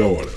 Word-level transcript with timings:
Meia 0.00 0.06
Hora. 0.06 0.30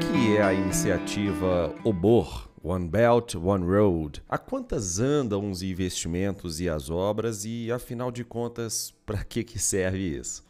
que 0.00 0.36
é 0.36 0.42
a 0.42 0.52
iniciativa 0.52 1.72
OBOR, 1.84 2.48
One 2.60 2.88
Belt, 2.88 3.36
One 3.36 3.64
Road? 3.64 4.20
A 4.28 4.36
quantas 4.36 4.98
andam 4.98 5.48
os 5.48 5.62
investimentos 5.62 6.60
e 6.60 6.68
as 6.68 6.90
obras 6.90 7.44
e, 7.44 7.70
afinal 7.70 8.10
de 8.10 8.24
contas, 8.24 8.92
para 9.06 9.22
que, 9.22 9.44
que 9.44 9.60
serve 9.60 10.18
isso? 10.18 10.42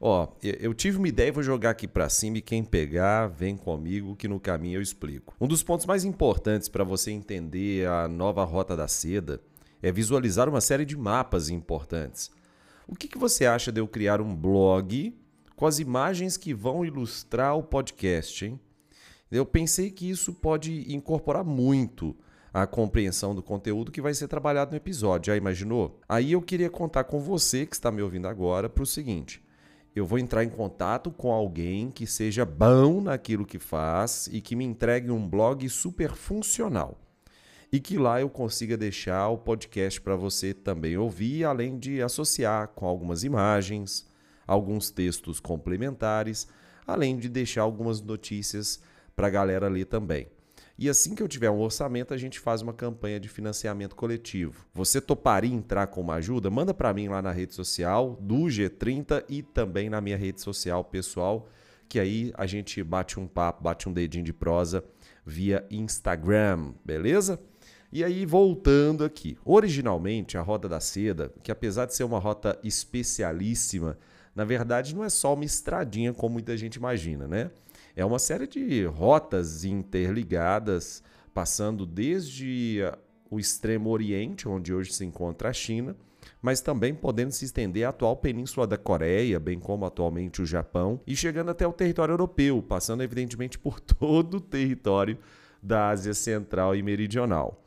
Ó, 0.00 0.26
eu 0.42 0.74
tive 0.74 0.98
uma 0.98 1.06
ideia 1.06 1.28
e 1.28 1.32
vou 1.32 1.42
jogar 1.42 1.70
aqui 1.70 1.86
para 1.86 2.08
cima 2.08 2.38
e 2.38 2.42
quem 2.42 2.64
pegar, 2.64 3.28
vem 3.28 3.56
comigo 3.56 4.16
que 4.16 4.26
no 4.26 4.40
caminho 4.40 4.78
eu 4.78 4.82
explico. 4.82 5.36
Um 5.40 5.46
dos 5.46 5.62
pontos 5.62 5.86
mais 5.86 6.04
importantes 6.04 6.68
para 6.68 6.82
você 6.82 7.12
entender 7.12 7.86
a 7.86 8.08
nova 8.08 8.42
Rota 8.42 8.76
da 8.76 8.88
Seda 8.88 9.40
é 9.80 9.92
visualizar 9.92 10.48
uma 10.48 10.60
série 10.60 10.84
de 10.84 10.96
mapas 10.96 11.48
importantes. 11.48 12.28
O 12.86 12.94
que, 12.94 13.08
que 13.08 13.18
você 13.18 13.46
acha 13.46 13.72
de 13.72 13.80
eu 13.80 13.88
criar 13.88 14.20
um 14.20 14.34
blog 14.34 15.16
com 15.56 15.66
as 15.66 15.78
imagens 15.78 16.36
que 16.36 16.52
vão 16.52 16.84
ilustrar 16.84 17.56
o 17.56 17.62
podcast, 17.62 18.44
hein? 18.44 18.60
Eu 19.30 19.46
pensei 19.46 19.90
que 19.90 20.08
isso 20.08 20.32
pode 20.32 20.92
incorporar 20.94 21.42
muito 21.42 22.16
a 22.52 22.66
compreensão 22.68 23.34
do 23.34 23.42
conteúdo 23.42 23.90
que 23.90 24.00
vai 24.00 24.14
ser 24.14 24.28
trabalhado 24.28 24.70
no 24.70 24.76
episódio. 24.76 25.32
Já 25.32 25.36
imaginou? 25.36 25.98
Aí 26.08 26.32
eu 26.32 26.40
queria 26.40 26.70
contar 26.70 27.04
com 27.04 27.18
você 27.18 27.66
que 27.66 27.74
está 27.74 27.90
me 27.90 28.00
ouvindo 28.00 28.28
agora 28.28 28.68
para 28.68 28.84
o 28.84 28.86
seguinte: 28.86 29.42
eu 29.94 30.06
vou 30.06 30.18
entrar 30.18 30.44
em 30.44 30.48
contato 30.48 31.10
com 31.10 31.32
alguém 31.32 31.90
que 31.90 32.06
seja 32.06 32.44
bom 32.44 33.00
naquilo 33.00 33.44
que 33.44 33.58
faz 33.58 34.28
e 34.30 34.40
que 34.40 34.54
me 34.54 34.64
entregue 34.64 35.10
um 35.10 35.28
blog 35.28 35.68
super 35.68 36.12
funcional. 36.14 37.03
E 37.72 37.80
que 37.80 37.98
lá 37.98 38.20
eu 38.20 38.28
consiga 38.28 38.76
deixar 38.76 39.28
o 39.28 39.38
podcast 39.38 40.00
para 40.00 40.16
você 40.16 40.54
também 40.54 40.96
ouvir, 40.96 41.44
além 41.44 41.78
de 41.78 42.00
associar 42.00 42.68
com 42.68 42.86
algumas 42.86 43.24
imagens, 43.24 44.06
alguns 44.46 44.90
textos 44.90 45.40
complementares, 45.40 46.46
além 46.86 47.16
de 47.16 47.28
deixar 47.28 47.62
algumas 47.62 48.00
notícias 48.00 48.80
para 49.16 49.26
a 49.26 49.30
galera 49.30 49.68
ler 49.68 49.86
também. 49.86 50.28
E 50.76 50.88
assim 50.88 51.14
que 51.14 51.22
eu 51.22 51.28
tiver 51.28 51.50
um 51.50 51.60
orçamento, 51.60 52.12
a 52.12 52.16
gente 52.16 52.40
faz 52.40 52.60
uma 52.60 52.72
campanha 52.72 53.20
de 53.20 53.28
financiamento 53.28 53.94
coletivo. 53.94 54.66
Você 54.74 55.00
toparia 55.00 55.54
entrar 55.54 55.86
com 55.86 56.00
uma 56.00 56.14
ajuda? 56.14 56.50
Manda 56.50 56.74
para 56.74 56.92
mim 56.92 57.06
lá 57.06 57.22
na 57.22 57.30
rede 57.30 57.54
social 57.54 58.18
do 58.20 58.46
G30 58.46 59.24
e 59.28 59.40
também 59.40 59.88
na 59.88 60.00
minha 60.00 60.16
rede 60.16 60.40
social 60.40 60.82
pessoal, 60.82 61.48
que 61.88 62.00
aí 62.00 62.32
a 62.36 62.44
gente 62.44 62.82
bate 62.82 63.20
um 63.20 63.26
papo, 63.28 63.62
bate 63.62 63.88
um 63.88 63.92
dedinho 63.92 64.24
de 64.24 64.32
prosa 64.32 64.84
via 65.24 65.64
Instagram, 65.70 66.72
beleza? 66.84 67.40
E 67.94 68.02
aí, 68.02 68.26
voltando 68.26 69.04
aqui. 69.04 69.38
Originalmente, 69.44 70.36
a 70.36 70.42
Rota 70.42 70.68
da 70.68 70.80
Seda, 70.80 71.32
que 71.44 71.52
apesar 71.52 71.86
de 71.86 71.94
ser 71.94 72.02
uma 72.02 72.18
rota 72.18 72.58
especialíssima, 72.64 73.96
na 74.34 74.44
verdade 74.44 74.92
não 74.96 75.04
é 75.04 75.08
só 75.08 75.32
uma 75.32 75.44
estradinha 75.44 76.12
como 76.12 76.32
muita 76.32 76.56
gente 76.56 76.74
imagina, 76.74 77.28
né? 77.28 77.52
É 77.94 78.04
uma 78.04 78.18
série 78.18 78.48
de 78.48 78.84
rotas 78.84 79.64
interligadas, 79.64 81.04
passando 81.32 81.86
desde 81.86 82.80
o 83.30 83.38
extremo 83.38 83.90
oriente, 83.90 84.48
onde 84.48 84.74
hoje 84.74 84.92
se 84.92 85.04
encontra 85.04 85.50
a 85.50 85.52
China, 85.52 85.94
mas 86.42 86.60
também 86.60 86.92
podendo 86.92 87.30
se 87.30 87.44
estender 87.44 87.86
à 87.86 87.90
atual 87.90 88.16
península 88.16 88.66
da 88.66 88.76
Coreia, 88.76 89.38
bem 89.38 89.60
como 89.60 89.86
atualmente 89.86 90.42
o 90.42 90.46
Japão, 90.46 91.00
e 91.06 91.14
chegando 91.14 91.52
até 91.52 91.64
o 91.64 91.72
território 91.72 92.14
europeu, 92.14 92.60
passando 92.60 93.04
evidentemente 93.04 93.56
por 93.56 93.78
todo 93.78 94.38
o 94.38 94.40
território 94.40 95.16
da 95.62 95.90
Ásia 95.90 96.12
Central 96.12 96.74
e 96.74 96.82
Meridional. 96.82 97.63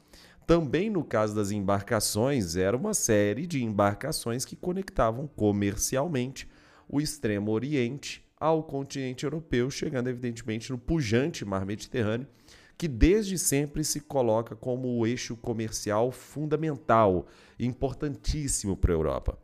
Também 0.48 0.90
no 0.90 1.04
caso 1.04 1.36
das 1.36 1.52
embarcações, 1.52 2.56
era 2.56 2.78
uma 2.78 2.94
série 2.94 3.46
de 3.46 3.62
embarcações 3.62 4.46
que 4.46 4.56
conectavam 4.56 5.28
comercialmente 5.28 6.48
o 6.88 7.02
extremo 7.02 7.52
oriente 7.52 8.26
ao 8.40 8.64
continente 8.64 9.26
europeu, 9.26 9.70
chegando 9.70 10.08
evidentemente 10.08 10.72
no 10.72 10.78
pujante 10.78 11.44
mar 11.44 11.66
Mediterrâneo, 11.66 12.26
que 12.78 12.88
desde 12.88 13.38
sempre 13.38 13.84
se 13.84 14.00
coloca 14.00 14.56
como 14.56 14.88
o 14.88 15.06
eixo 15.06 15.36
comercial 15.36 16.14
fundamental 16.14 17.28
importantíssimo 17.60 18.78
para 18.78 18.94
a 18.94 18.96
Europa. 18.96 19.38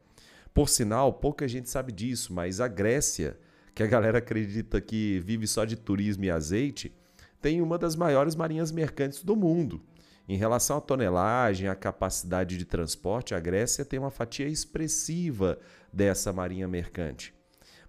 Por 0.53 0.69
sinal, 0.69 1.11
pouca 1.11 1.45
gente 1.49 1.69
sabe 1.69 1.91
disso, 1.91 2.33
mas 2.33 2.61
a 2.61 2.67
Grécia, 2.69 3.37
que 3.75 3.83
a 3.83 3.87
galera 3.87 4.19
acredita 4.19 4.79
que 4.79 5.19
vive 5.19 5.47
só 5.47 5.65
de 5.65 5.75
turismo 5.75 6.23
e 6.23 6.31
azeite, 6.31 6.95
tem 7.41 7.61
uma 7.61 7.77
das 7.77 7.93
maiores 7.93 8.37
marinhas 8.37 8.71
mercantes 8.71 9.21
do 9.21 9.35
mundo. 9.35 9.81
Em 10.27 10.37
relação 10.37 10.77
à 10.77 10.81
tonelagem, 10.81 11.67
à 11.67 11.75
capacidade 11.75 12.57
de 12.57 12.63
transporte, 12.63 13.35
a 13.35 13.39
Grécia 13.39 13.83
tem 13.83 13.99
uma 13.99 14.11
fatia 14.11 14.47
expressiva 14.47 15.59
dessa 15.91 16.31
marinha 16.31 16.67
mercante. 16.67 17.33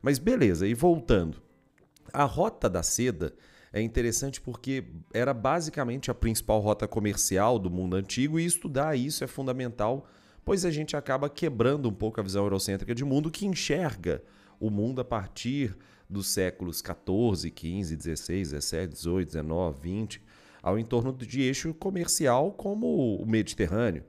Mas 0.03 0.19
beleza, 0.19 0.67
e 0.67 0.75
voltando. 0.75 1.41
A 2.13 2.25
Rota 2.25 2.69
da 2.69 2.83
Seda 2.83 3.35
é 3.73 3.81
interessante 3.81 4.41
porque 4.41 4.85
era 5.13 5.33
basicamente 5.33 6.11
a 6.11 6.15
principal 6.15 6.61
rota 6.61 6.87
comercial 6.87 7.59
do 7.59 7.71
mundo 7.71 7.97
antigo 7.97 8.39
e 8.39 8.45
estudar 8.45 8.97
isso 8.97 9.25
é 9.25 9.27
fundamental, 9.27 10.07
pois 10.45 10.65
a 10.65 10.71
gente 10.71 10.97
acaba 10.97 11.29
quebrando 11.29 11.89
um 11.89 11.93
pouco 11.93 12.21
a 12.21 12.23
visão 12.23 12.45
eurocêntrica 12.45 12.95
de 12.95 13.05
mundo 13.05 13.31
que 13.31 13.47
enxerga 13.47 14.23
o 14.61 14.71
mundo 14.71 15.01
a 15.01 15.05
partir 15.05 15.77
dos 16.09 16.29
séculos 16.29 16.81
14, 16.83 17.51
15, 17.51 17.97
16, 17.97 18.51
17, 18.51 18.93
18, 18.93 19.27
19, 19.27 19.79
20, 19.81 20.23
ao 20.65 20.79
entorno 20.79 21.13
de 21.13 21.43
eixo 21.43 21.75
comercial 21.75 22.51
como 22.51 23.17
o 23.17 23.27
Mediterrâneo, 23.27 24.03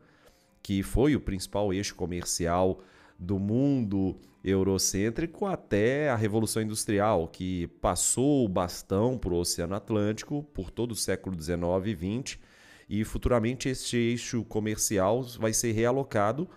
que 0.64 0.82
foi 0.82 1.14
o 1.14 1.20
principal 1.20 1.74
eixo 1.74 1.94
comercial 1.96 2.82
do 3.20 3.38
mundo 3.38 4.18
eurocêntrico 4.42 5.46
até 5.46 6.10
a 6.10 6.16
Revolução 6.16 6.62
Industrial, 6.62 7.28
que 7.28 7.68
passou 7.82 8.46
o 8.46 8.48
bastão 8.48 9.18
para 9.18 9.34
o 9.34 9.38
Oceano 9.38 9.76
Atlântico 9.76 10.44
por 10.54 10.72
todo 10.72 10.94
o 10.94 10.96
século 10.96 11.36
XIX 11.40 11.62
e 11.88 12.24
XX, 12.24 12.40
e 12.88 13.04
futuramente 13.04 13.68
este 13.68 13.98
eixo 13.98 14.44
comercial 14.46 15.24
vai 15.38 15.52
ser 15.52 15.74
realocado 15.74 16.48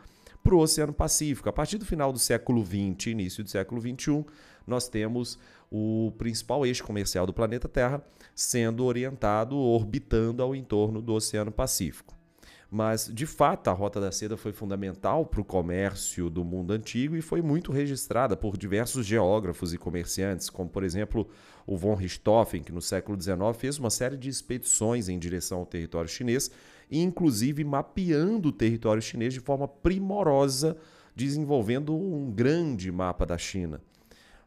para 0.45 0.55
o 0.55 0.61
Oceano 0.61 0.93
Pacífico. 0.93 1.49
A 1.49 1.53
partir 1.53 1.77
do 1.77 1.85
final 1.85 2.13
do 2.13 2.21
século 2.21 2.65
XX, 2.65 3.09
início 3.09 3.43
do 3.43 3.51
século 3.51 3.81
XXI, 3.81 4.25
nós 4.69 4.89
temos 4.89 5.39
o 5.71 6.13
principal 6.19 6.65
eixo 6.65 6.85
comercial 6.85 7.27
do 7.27 7.33
planeta 7.33 7.69
Terra 7.69 8.03
sendo 8.35 8.85
orientado, 8.85 9.57
orbitando 9.57 10.43
ao 10.43 10.55
entorno 10.55 11.03
do 11.03 11.15
Oceano 11.15 11.51
Pacífico. 11.51 12.19
Mas, 12.71 13.11
de 13.13 13.25
fato, 13.25 13.69
a 13.69 13.73
Rota 13.73 13.99
da 13.99 14.13
Seda 14.13 14.37
foi 14.37 14.53
fundamental 14.53 15.25
para 15.25 15.41
o 15.41 15.45
comércio 15.45 16.29
do 16.29 16.45
mundo 16.45 16.73
antigo 16.73 17.17
e 17.17 17.23
foi 17.23 17.41
muito 17.41 17.73
registrada 17.73 18.37
por 18.37 18.59
diversos 18.59 19.07
geógrafos 19.07 19.73
e 19.73 19.79
comerciantes, 19.79 20.51
como, 20.51 20.69
por 20.69 20.85
exemplo, 20.85 21.27
o 21.67 21.79
von 21.79 21.95
Richthofen, 21.95 22.63
que 22.63 22.71
no 22.71 22.83
século 22.83 23.19
XIX 23.21 23.39
fez 23.57 23.79
uma 23.79 23.89
série 23.89 24.19
de 24.19 24.29
expedições 24.29 25.09
em 25.09 25.19
direção 25.19 25.61
ao 25.61 25.67
território 25.67 26.11
chinês, 26.11 26.51
inclusive 26.91 27.65
mapeando 27.65 28.51
o 28.51 28.53
território 28.53 29.01
chinês 29.01 29.33
de 29.33 29.41
forma 29.41 29.67
primorosa, 29.67 30.77
desenvolvendo 31.17 31.97
um 31.97 32.31
grande 32.31 32.93
mapa 32.93 33.25
da 33.25 33.39
China. 33.39 33.81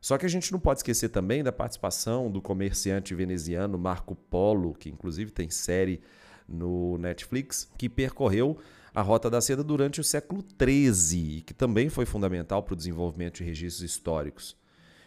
Só 0.01 0.17
que 0.17 0.25
a 0.25 0.29
gente 0.29 0.51
não 0.51 0.59
pode 0.59 0.79
esquecer 0.79 1.09
também 1.09 1.43
da 1.43 1.51
participação 1.51 2.29
do 2.29 2.41
comerciante 2.41 3.13
veneziano 3.13 3.77
Marco 3.77 4.15
Polo, 4.15 4.73
que 4.73 4.89
inclusive 4.89 5.29
tem 5.29 5.51
série 5.51 6.01
no 6.49 6.97
Netflix, 6.97 7.69
que 7.77 7.87
percorreu 7.87 8.57
a 8.95 9.01
Rota 9.01 9.29
da 9.29 9.39
Seda 9.39 9.63
durante 9.63 10.01
o 10.01 10.03
século 10.03 10.43
XIII 10.59 11.37
e 11.37 11.41
que 11.41 11.53
também 11.53 11.87
foi 11.87 12.05
fundamental 12.05 12.63
para 12.63 12.73
o 12.73 12.75
desenvolvimento 12.75 13.37
de 13.37 13.43
registros 13.43 13.89
históricos. 13.89 14.57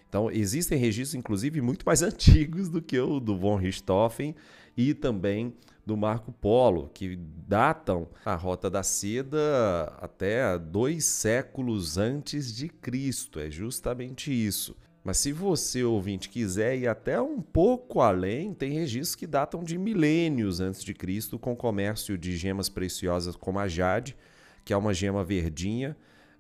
Então, 0.09 0.31
existem 0.31 0.78
registros, 0.78 1.16
inclusive, 1.16 1.61
muito 1.61 1.84
mais 1.84 2.00
antigos 2.03 2.69
do 2.69 2.81
que 2.81 2.99
o 2.99 3.19
do 3.19 3.37
von 3.37 3.56
Richthofen 3.56 4.37
e 4.76 4.94
também 4.94 5.52
do 5.85 5.97
Marco 5.97 6.32
Polo, 6.32 6.88
que 6.94 7.17
datam 7.17 8.08
a 8.25 8.37
Rota 8.37 8.70
da 8.70 8.85
Seda 8.85 9.93
até 10.00 10.56
dois 10.56 11.05
séculos 11.05 11.99
antes 11.99 12.55
de 12.55 12.69
Cristo. 12.69 13.40
É 13.40 13.50
justamente 13.50 14.32
isso. 14.32 14.76
Mas 15.05 15.19
se 15.19 15.33
você, 15.33 15.85
ouvinte, 15.85 16.31
quiser 16.31 16.79
ir 16.79 16.89
até 16.89 17.21
um 17.21 17.43
pouco 17.43 18.01
além, 18.01 18.55
tem 18.55 18.73
registros 18.73 19.15
que 19.15 19.27
datam 19.27 19.62
de 19.62 19.77
milênios 19.77 20.61
antes 20.61 20.83
de 20.83 20.95
Cristo, 20.95 21.39
com 21.39 21.55
comércio 21.55 22.17
de 22.17 22.35
gemas 22.39 22.71
preciosas 22.71 23.37
como 23.37 23.59
a 23.59 23.69
jade, 23.69 24.17
que 24.65 24.73
é 24.73 24.77
uma 24.77 24.95
gema 24.95 25.23
verdinha, 25.23 25.95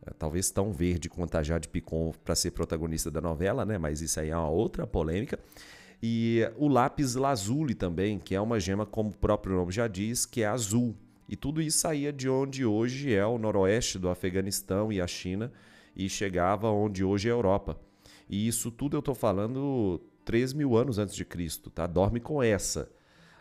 eh, 0.06 0.12
talvez 0.18 0.50
tão 0.50 0.72
verde 0.72 1.10
quanto 1.10 1.36
a 1.36 1.42
Jade 1.42 1.68
Picon 1.68 2.14
para 2.24 2.34
ser 2.34 2.52
protagonista 2.52 3.10
da 3.10 3.20
novela, 3.20 3.66
né? 3.66 3.76
Mas 3.76 4.00
isso 4.00 4.18
aí 4.18 4.30
é 4.30 4.36
uma 4.36 4.48
outra 4.48 4.86
polêmica. 4.86 5.38
E 6.02 6.40
o 6.56 6.66
lápis 6.66 7.14
lazuli 7.16 7.74
também, 7.74 8.18
que 8.18 8.34
é 8.34 8.40
uma 8.40 8.58
gema, 8.58 8.86
como 8.86 9.10
o 9.10 9.14
próprio 9.14 9.56
nome 9.56 9.72
já 9.72 9.86
diz, 9.86 10.24
que 10.24 10.42
é 10.42 10.46
azul. 10.46 10.96
E 11.28 11.36
tudo 11.36 11.60
isso 11.60 11.80
saía 11.80 12.10
de 12.10 12.30
onde 12.30 12.64
hoje 12.64 13.14
é 13.14 13.26
o 13.26 13.36
noroeste 13.36 13.98
do 13.98 14.08
Afeganistão 14.08 14.90
e 14.90 15.02
a 15.02 15.06
China 15.06 15.52
e 15.94 16.08
chegava 16.08 16.70
onde 16.70 17.04
hoje 17.04 17.28
é 17.28 17.30
a 17.30 17.34
Europa. 17.34 17.78
E 18.28 18.46
isso 18.46 18.70
tudo 18.70 18.96
eu 18.96 19.00
estou 19.00 19.14
falando 19.14 20.00
3 20.24 20.52
mil 20.52 20.76
anos 20.76 20.98
antes 20.98 21.14
de 21.14 21.24
Cristo, 21.24 21.70
tá? 21.70 21.86
Dorme 21.86 22.20
com 22.20 22.42
essa. 22.42 22.90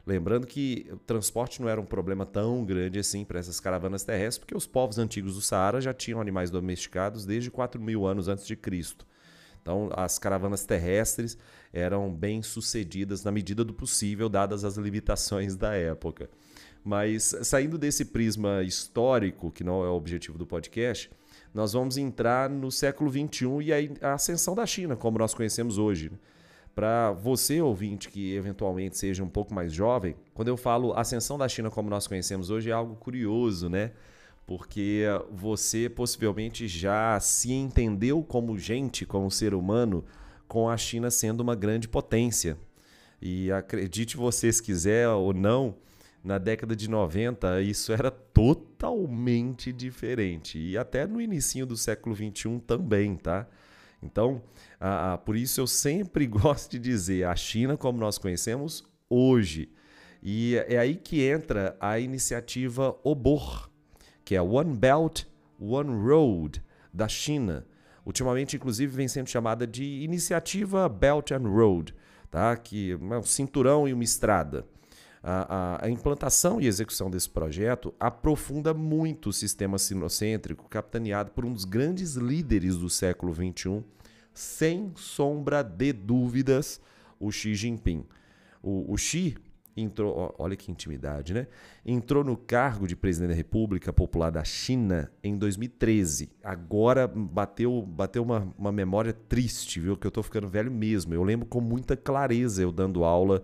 Lembrando 0.06 0.46
que 0.46 0.86
o 0.92 0.98
transporte 0.98 1.62
não 1.62 1.70
era 1.70 1.80
um 1.80 1.86
problema 1.86 2.26
tão 2.26 2.66
grande 2.66 3.00
assim 3.00 3.24
para 3.24 3.40
essas 3.40 3.60
caravanas 3.60 4.04
terrestres, 4.04 4.38
porque 4.38 4.56
os 4.56 4.68
povos 4.68 4.98
antigos 4.98 5.36
do 5.36 5.42
Saara 5.42 5.80
já 5.80 5.94
tinham 5.94 6.20
animais 6.20 6.52
domesticados 6.52 7.26
desde 7.26 7.50
4 7.50 7.82
mil 7.82 8.06
anos 8.06 8.28
antes 8.28 8.46
de 8.46 8.56
Cristo. 8.56 9.06
Então, 9.62 9.90
as 9.96 10.20
caravanas 10.20 10.66
terrestres 10.66 11.38
eram 11.72 12.14
bem 12.14 12.44
sucedidas 12.44 13.24
na 13.24 13.32
medida 13.32 13.64
do 13.64 13.74
possível, 13.74 14.28
dadas 14.28 14.66
as 14.66 14.76
limitações 14.76 15.56
da 15.56 15.74
época. 15.74 16.30
Mas 16.84 17.34
saindo 17.44 17.78
desse 17.78 18.04
prisma 18.04 18.62
histórico, 18.62 19.50
que 19.52 19.64
não 19.64 19.86
é 19.86 19.88
o 19.88 19.96
objetivo 19.96 20.38
do 20.38 20.46
podcast, 20.46 21.10
nós 21.54 21.74
vamos 21.74 21.98
entrar 21.98 22.50
no 22.50 22.72
século 22.72 23.12
XXI 23.12 23.46
e 23.62 23.74
a 24.02 24.14
ascensão 24.14 24.56
da 24.56 24.66
China, 24.66 24.96
como 24.96 25.20
nós 25.20 25.34
conhecemos 25.34 25.78
hoje. 25.78 26.12
Para 26.74 27.12
você, 27.12 27.62
ouvinte, 27.62 28.10
que 28.10 28.34
eventualmente 28.34 28.98
seja 28.98 29.24
um 29.24 29.30
pouco 29.30 29.54
mais 29.54 29.72
jovem, 29.72 30.16
quando 30.34 30.48
eu 30.48 30.58
falo 30.58 30.94
ascensão 30.94 31.38
da 31.38 31.48
China 31.48 31.70
como 31.70 31.90
nós 31.90 32.08
conhecemos 32.08 32.50
hoje, 32.50 32.72
é 32.72 32.74
algo 32.74 32.96
curioso, 32.96 33.70
né? 33.70 33.92
Porque 34.48 35.04
você 35.32 35.88
possivelmente 35.88 36.68
já 36.68 37.20
se 37.20 37.54
entendeu 37.54 38.24
como 38.24 38.58
gente, 38.58 39.06
como 39.06 39.30
ser 39.30 39.54
humano, 39.54 40.04
com 40.48 40.68
a 40.68 40.76
China 40.76 41.12
sendo 41.12 41.42
uma 41.42 41.56
grande 41.56 41.88
potência. 41.88 42.58
E 43.22 43.52
acredite 43.52 44.18
você 44.18 44.52
se 44.52 44.62
quiser 44.62 45.08
ou 45.08 45.32
não, 45.32 45.76
na 46.24 46.38
década 46.38 46.76
de 46.76 46.90
90 46.90 47.62
isso 47.62 47.92
era 47.92 48.10
totalmente 48.10 49.74
diferente. 49.74 50.58
E 50.58 50.78
até 50.78 51.06
no 51.06 51.20
início 51.20 51.66
do 51.66 51.76
século 51.76 52.16
21 52.16 52.60
também, 52.60 53.18
tá? 53.18 53.46
Então, 54.02 54.42
por 55.26 55.36
isso 55.36 55.60
eu 55.60 55.68
sempre 55.68 56.26
gosto 56.28 56.72
de 56.72 56.80
dizer 56.80 57.26
a 57.26 57.36
China 57.36 57.76
como 57.76 58.00
nós 58.00 58.18
conhecemos 58.18 58.84
hoje. 59.10 59.70
E 60.22 60.56
é 60.68 60.78
aí 60.78 60.96
que 60.96 61.22
entra 61.22 61.76
a 61.80 62.00
iniciativa 62.00 62.98
OBOR, 63.04 63.70
que 64.24 64.36
é 64.36 64.42
One 64.42 64.74
Belt, 64.74 65.26
One 65.60 66.08
Road 66.08 66.64
da 66.94 67.10
China. 67.10 67.66
Ultimamente, 68.06 68.56
inclusive, 68.56 68.96
vem 68.96 69.08
sendo 69.08 69.30
chamada 69.30 69.68
de 69.68 69.84
Iniciativa 69.84 70.88
Belt 70.88 71.32
and 71.32 71.48
Road, 71.48 71.94
tá? 72.32 72.56
que 72.56 72.92
é 72.92 73.18
um 73.18 73.24
cinturão 73.24 73.88
e 73.88 73.94
uma 73.94 74.04
estrada. 74.04 74.66
A, 75.26 75.86
a, 75.86 75.90
implantação 75.90 76.60
e 76.60 76.68
execução 76.68 77.10
desse 77.10 77.30
projeto 77.30 77.94
aprofunda 77.98 78.74
muito 78.74 79.30
o 79.30 79.34
sistema 79.34 79.80
sinocêntrico, 79.80 80.68
capitaneado 80.68 81.32
por 81.32 81.46
um 81.46 81.54
dos 81.54 81.64
grandes 81.64 82.16
líderes 82.16 82.76
do 82.76 82.90
século 82.90 83.34
XXI, 83.34 83.82
sem 84.34 84.92
sombra 84.98 85.64
de 85.64 85.94
dúvidas, 85.94 86.82
o 87.18 87.32
Xi 87.32 87.56
Jinping. 87.56 88.06
O, 88.62 88.92
o 88.92 88.98
Xi 88.98 89.38
entrou, 89.78 90.36
olha 90.38 90.58
que 90.58 90.70
intimidade, 90.70 91.34
né? 91.34 91.48
Entrou 91.86 92.22
no 92.22 92.36
cargo 92.36 92.86
de 92.86 92.96
presidente 92.96 93.30
da 93.30 93.36
República 93.36 93.94
Popular 93.94 94.30
da 94.30 94.44
China 94.44 95.10
em 95.24 95.38
2013. 95.38 96.32
Agora 96.44 97.08
bateu, 97.08 97.82
bateu 97.82 98.24
uma, 98.24 98.54
uma 98.58 98.74
memória 98.74 99.14
triste, 99.14 99.80
viu? 99.80 99.96
Que 99.96 100.06
eu 100.06 100.12
tô 100.12 100.22
ficando 100.22 100.50
velho 100.50 100.70
mesmo. 100.72 101.14
Eu 101.14 101.24
lembro 101.24 101.46
com 101.46 101.62
muita 101.62 101.96
clareza 101.96 102.62
eu 102.62 102.74
dando 102.74 103.06
aula 103.06 103.42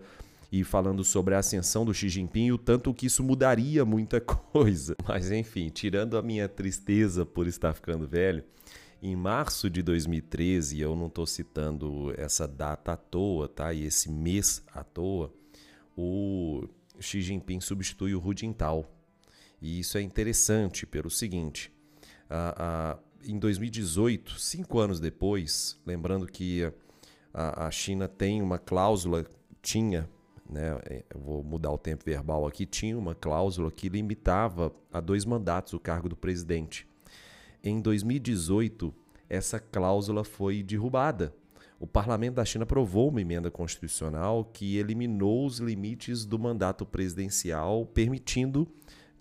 e 0.51 0.63
falando 0.63 1.03
sobre 1.03 1.35
a 1.35 1.39
ascensão 1.39 1.85
do 1.85 1.93
Xi 1.93 2.09
Jinping 2.09 2.47
e 2.47 2.51
o 2.51 2.57
tanto 2.57 2.93
que 2.93 3.05
isso 3.05 3.23
mudaria 3.23 3.85
muita 3.85 4.19
coisa. 4.21 4.95
Mas 5.07 5.31
enfim, 5.31 5.69
tirando 5.69 6.17
a 6.17 6.21
minha 6.21 6.47
tristeza 6.47 7.25
por 7.25 7.47
estar 7.47 7.73
ficando 7.73 8.07
velho, 8.07 8.43
em 9.01 9.15
março 9.15 9.69
de 9.69 9.81
2013, 9.81 10.81
eu 10.81 10.95
não 10.95 11.07
estou 11.07 11.25
citando 11.25 12.13
essa 12.17 12.47
data 12.47 12.93
à 12.93 12.97
toa, 12.97 13.47
tá? 13.47 13.73
E 13.73 13.85
esse 13.85 14.11
mês 14.11 14.61
à 14.73 14.83
toa, 14.83 15.33
o 15.95 16.67
Xi 16.99 17.21
Jinping 17.21 17.61
substitui 17.61 18.13
o 18.13 18.19
Hu 18.19 18.35
Jintao. 18.35 18.85
E 19.61 19.79
isso 19.79 19.97
é 19.97 20.01
interessante 20.01 20.85
pelo 20.85 21.09
seguinte: 21.09 21.71
em 23.23 23.37
2018, 23.39 24.39
cinco 24.39 24.79
anos 24.79 24.99
depois, 24.99 25.79
lembrando 25.85 26.25
que 26.25 26.69
a, 27.33 27.67
a 27.67 27.71
China 27.71 28.07
tem 28.07 28.41
uma 28.41 28.57
cláusula, 28.57 29.25
tinha, 29.61 30.09
né, 30.49 30.79
é, 30.85 31.03
eu 31.13 31.19
vou 31.19 31.43
mudar 31.43 31.71
o 31.71 31.77
tempo 31.77 32.03
verbal 32.05 32.47
aqui, 32.47 32.65
tinha 32.65 32.97
uma 32.97 33.13
cláusula 33.13 33.71
que 33.71 33.87
limitava 33.87 34.73
a 34.91 34.99
dois 34.99 35.25
mandatos 35.25 35.73
o 35.73 35.79
cargo 35.79 36.09
do 36.09 36.15
presidente. 36.15 36.87
Em 37.63 37.79
2018, 37.79 38.93
essa 39.29 39.59
cláusula 39.59 40.23
foi 40.23 40.63
derrubada. 40.63 41.33
O 41.79 41.87
parlamento 41.87 42.35
da 42.35 42.45
China 42.45 42.63
aprovou 42.63 43.09
uma 43.09 43.21
emenda 43.21 43.49
constitucional 43.49 44.43
que 44.43 44.77
eliminou 44.77 45.45
os 45.45 45.59
limites 45.59 46.25
do 46.25 46.37
mandato 46.37 46.85
presidencial, 46.85 47.85
permitindo 47.85 48.67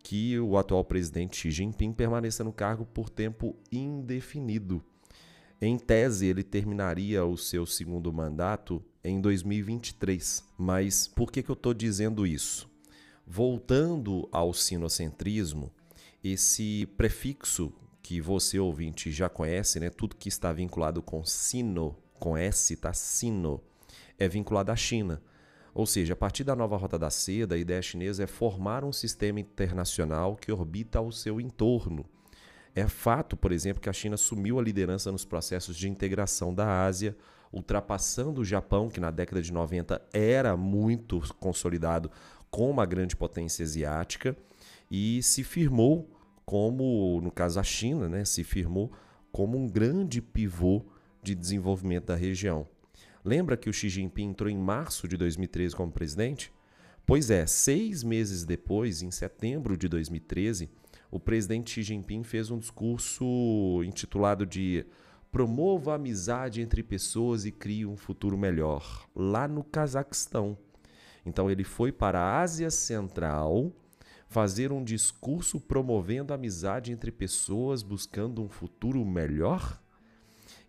que 0.03 0.39
o 0.41 0.57
atual 0.57 0.85
presidente 0.85 1.37
Xi 1.37 1.51
Jinping 1.51 1.93
permaneça 1.93 2.43
no 2.43 2.53
cargo 2.53 2.85
por 2.87 3.11
tempo 3.11 3.55
indefinido. 3.71 4.83
Em 5.61 5.77
tese, 5.77 6.27
ele 6.27 6.43
terminaria 6.43 7.25
o 7.25 7.37
seu 7.37 7.67
segundo 7.67 8.13
mandato 8.13 8.83
em 9.09 9.21
2023. 9.21 10.45
Mas 10.57 11.09
por 11.09 11.33
que, 11.33 11.43
que 11.43 11.51
eu 11.51 11.55
estou 11.55 11.75
dizendo 11.75 12.27
isso? 12.27 12.69
Voltando 13.27 14.29
ao 14.33 14.55
sinocentrismo, 14.55 15.73
esse 16.23 16.87
prefixo 16.97 17.73
que 18.03 18.21
você 18.21 18.59
ouvinte 18.59 19.11
já 19.13 19.29
conhece, 19.29 19.79
né? 19.79 19.91
Tudo 19.91 20.17
que 20.17 20.29
está 20.29 20.53
vinculado 20.53 21.03
com 21.03 21.25
sino, 21.25 21.97
com 22.19 22.37
S, 22.37 22.75
tá 22.77 22.93
sino, 22.93 23.61
é 24.19 24.29
vinculado 24.29 24.73
à 24.73 24.77
China. 24.77 25.23
Ou 25.75 25.87
seja, 25.87 26.15
a 26.15 26.17
partir 26.17 26.43
da 26.43 26.57
nova 26.57 26.77
Rota 26.77 26.99
da 26.99 27.11
Seda, 27.11 27.55
a 27.55 27.59
ideia 27.59 27.83
chinesa 27.83 28.25
é 28.25 28.27
formar 28.27 28.85
um 28.85 28.93
sistema 28.93 29.41
internacional 29.41 30.37
que 30.37 30.51
orbita 30.51 30.99
ao 30.99 31.13
seu 31.13 31.41
entorno. 31.41 32.05
É 32.75 32.87
fato, 32.89 33.37
por 33.37 33.53
exemplo, 33.53 33.81
que 33.81 33.89
a 33.89 33.93
China 33.93 34.15
assumiu 34.15 34.59
a 34.59 34.63
liderança 34.63 35.13
nos 35.13 35.25
processos 35.25 35.77
de 35.77 35.89
integração 35.89 36.55
da 36.55 36.85
Ásia, 36.85 37.17
ultrapassando 37.53 38.41
o 38.41 38.45
Japão, 38.45 38.89
que 38.89 39.01
na 39.01 39.11
década 39.11 39.41
de 39.41 39.53
90 39.53 40.01
era 40.13 40.57
muito 40.57 41.21
consolidado 41.39 42.11
como 42.51 42.71
uma 42.71 42.87
grande 42.87 43.17
potência 43.17 43.63
asiática, 43.63 44.37
e 44.91 45.23
se 45.23 45.45
firmou 45.45 46.09
como, 46.45 47.21
no 47.23 47.31
caso 47.31 47.61
a 47.61 47.63
China, 47.63 48.09
né, 48.09 48.25
se 48.25 48.43
firmou 48.43 48.91
como 49.31 49.59
um 49.59 49.69
grande 49.69 50.23
pivô 50.23 50.83
de 51.23 51.35
desenvolvimento 51.35 52.07
da 52.07 52.15
região. 52.15 52.67
Lembra 53.25 53.57
que 53.57 53.69
o 53.69 53.73
Xi 53.73 53.89
Jinping 53.89 54.31
entrou 54.31 54.49
em 54.49 54.57
março 54.57 55.07
de 55.07 55.17
2013 55.17 55.77
como 55.77 55.93
presidente? 55.93 56.51
Pois 57.05 57.31
é, 57.31 57.47
seis 57.47 58.03
meses 58.03 58.45
depois, 58.45 59.03
em 59.03 59.11
setembro 59.11 59.77
de 59.77 59.89
2013, 59.89 60.71
o 61.11 61.19
presidente 61.19 61.71
Xi 61.71 61.83
Jinping 61.83 62.23
fez 62.23 62.51
um 62.51 62.59
discurso 62.59 63.83
intitulado 63.85 64.47
de 64.47 64.85
Promova 65.31 65.93
a 65.93 65.95
amizade 65.97 66.61
entre 66.61 66.83
pessoas 66.83 67.45
e 67.45 67.53
crie 67.53 67.85
um 67.85 67.97
futuro 67.97 68.37
melhor, 68.37 69.07
lá 69.15 69.47
no 69.47 69.63
Cazaquistão. 69.63 70.57
Então 71.25 71.51
ele 71.51 71.65
foi 71.65 71.93
para 71.93 72.19
a 72.19 72.41
Ásia 72.41 72.71
Central 72.71 73.73
fazer 74.29 74.73
um 74.73 74.85
discurso 74.85 75.59
promovendo 75.59 76.33
a 76.33 76.37
amizade 76.37 76.93
entre 76.93 77.11
pessoas 77.11 77.83
buscando 77.83 78.43
um 78.43 78.49
futuro 78.49 79.05
melhor? 79.05 79.81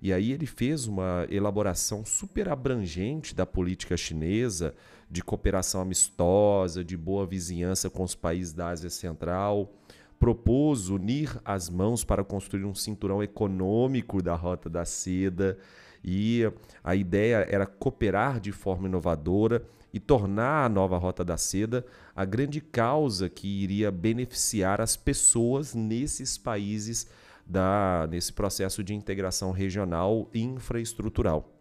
E 0.02 0.14
aí 0.14 0.32
ele 0.32 0.46
fez 0.46 0.88
uma 0.88 1.28
elaboração 1.30 2.06
super 2.06 2.48
abrangente 2.48 3.36
da 3.36 3.46
política 3.46 3.98
chinesa, 3.98 4.74
de 5.12 5.22
cooperação 5.22 5.82
amistosa, 5.82 6.84
de 6.84 6.96
boa 6.96 7.26
vizinhança 7.26 7.90
com 7.90 8.04
os 8.04 8.16
países 8.16 8.54
da 8.54 8.70
Ásia 8.70 8.90
Central, 8.90 9.74
propôs 10.20 10.90
unir 10.90 11.40
as 11.46 11.70
mãos 11.70 12.04
para 12.04 12.24
construir 12.24 12.66
um 12.66 12.76
cinturão 12.76 13.24
econômico 13.24 14.22
da 14.22 14.36
Rota 14.36 14.70
da 14.70 14.84
Seda, 14.84 15.58
e 16.04 16.50
a 16.84 16.96
ideia 16.96 17.46
era 17.50 17.66
cooperar 17.66 18.40
de 18.40 18.52
forma 18.52 18.88
inovadora 18.88 19.66
e 19.94 20.00
tornar 20.00 20.66
a 20.66 20.70
nova 20.70 20.98
Rota 20.98 21.24
da 21.26 21.38
Seda 21.38 21.86
a 22.16 22.24
grande 22.26 22.62
causa 22.62 23.30
que 23.30 23.48
iria 23.48 23.92
beneficiar 23.92 24.80
as 24.80 24.96
pessoas 24.96 25.74
nesses 25.74 26.38
países 26.38 27.08
da, 27.46 28.08
nesse 28.10 28.32
processo 28.32 28.84
de 28.84 28.94
integração 28.94 29.52
regional 29.52 30.30
e 30.34 30.42
infraestrutural. 30.42 31.52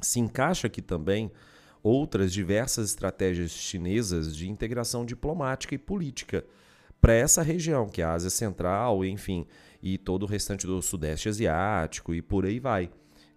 Se 0.00 0.20
encaixa 0.20 0.66
aqui 0.66 0.80
também 0.80 1.30
outras 1.82 2.32
diversas 2.32 2.90
estratégias 2.90 3.50
chinesas 3.50 4.34
de 4.34 4.48
integração 4.48 5.04
diplomática 5.04 5.74
e 5.74 5.78
política 5.78 6.44
para 7.04 7.12
essa 7.12 7.42
região, 7.42 7.86
que 7.86 8.00
é 8.00 8.04
a 8.06 8.14
Ásia 8.14 8.30
Central, 8.30 9.04
enfim, 9.04 9.46
e 9.82 9.98
todo 9.98 10.22
o 10.22 10.26
restante 10.26 10.66
do 10.66 10.80
Sudeste 10.80 11.28
Asiático 11.28 12.14
e 12.14 12.22
por 12.22 12.46
aí 12.46 12.58
vai. 12.58 12.88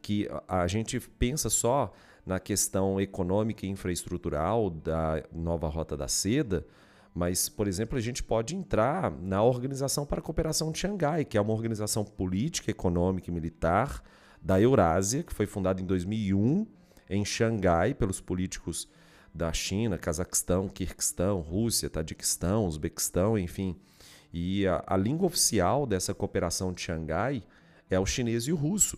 Que 0.02 0.26
a 0.48 0.66
gente 0.68 1.02
pensa 1.02 1.50
só 1.50 1.92
na 2.26 2.40
questão 2.40 3.02
econômica 3.02 3.66
e 3.66 3.70
infraestrutural 3.70 4.70
da 4.70 5.22
nova 5.34 5.68
Rota 5.68 5.98
da 5.98 6.08
Seda, 6.08 6.66
mas, 7.14 7.50
por 7.50 7.68
exemplo, 7.68 7.98
a 7.98 8.02
gente 8.02 8.24
pode 8.24 8.56
entrar 8.56 9.12
na 9.12 9.44
Organização 9.44 10.06
para 10.06 10.20
a 10.20 10.24
Cooperação 10.24 10.72
de 10.72 10.80
Xangai, 10.80 11.26
que 11.26 11.38
é 11.38 11.42
uma 11.42 11.52
organização 11.52 12.06
política, 12.06 12.72
econômica 12.72 13.30
e 13.30 13.34
militar 13.34 14.02
da 14.42 14.62
Eurásia, 14.62 15.24
que 15.24 15.34
foi 15.34 15.46
fundada 15.46 15.82
em 15.82 15.86
2001 15.86 16.66
em 17.10 17.26
Xangai 17.26 17.94
pelos 17.94 18.22
políticos 18.22 18.88
da 19.38 19.54
China, 19.54 19.98
Cazaquistão, 19.98 20.68
Kirguistão, 20.68 21.40
Rússia, 21.40 21.90
Tadiquistão, 21.90 22.66
Uzbequistão, 22.66 23.38
enfim. 23.38 23.76
E 24.34 24.68
a, 24.68 24.84
a 24.88 24.98
língua 24.98 25.28
oficial 25.28 25.86
dessa 25.86 26.14
cooperação 26.14 26.74
de 26.74 26.82
Xangai 26.82 27.44
é 27.90 28.00
o 28.00 28.06
chinês 28.06 28.48
e 28.48 28.52
o 28.52 28.56
russo. 28.56 28.98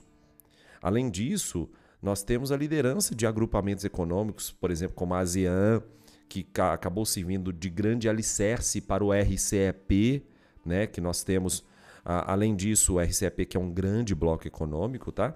Além 0.82 1.10
disso, 1.10 1.70
nós 2.02 2.24
temos 2.24 2.52
a 2.52 2.58
liderança 2.58 3.14
de 3.14 3.28
agrupamentos 3.28 3.84
econômicos, 3.84 4.50
por 4.50 4.72
exemplo, 4.72 4.96
como 4.96 5.14
a 5.14 5.20
ASEAN, 5.20 5.84
que 6.30 6.48
acabou 6.58 7.06
servindo 7.06 7.52
de 7.52 7.70
grande 7.70 8.08
alicerce 8.08 8.80
para 8.80 9.04
o 9.04 9.12
RCEP, 9.12 10.26
né, 10.66 10.88
que 10.88 11.02
nós 11.02 11.24
temos, 11.24 11.66
além 12.06 12.56
disso, 12.56 12.96
o 12.96 13.00
RCEP, 13.02 13.46
que 13.46 13.58
é 13.58 13.60
um 13.60 13.72
grande 13.72 14.16
bloco 14.16 14.48
econômico, 14.48 15.12
tá? 15.12 15.36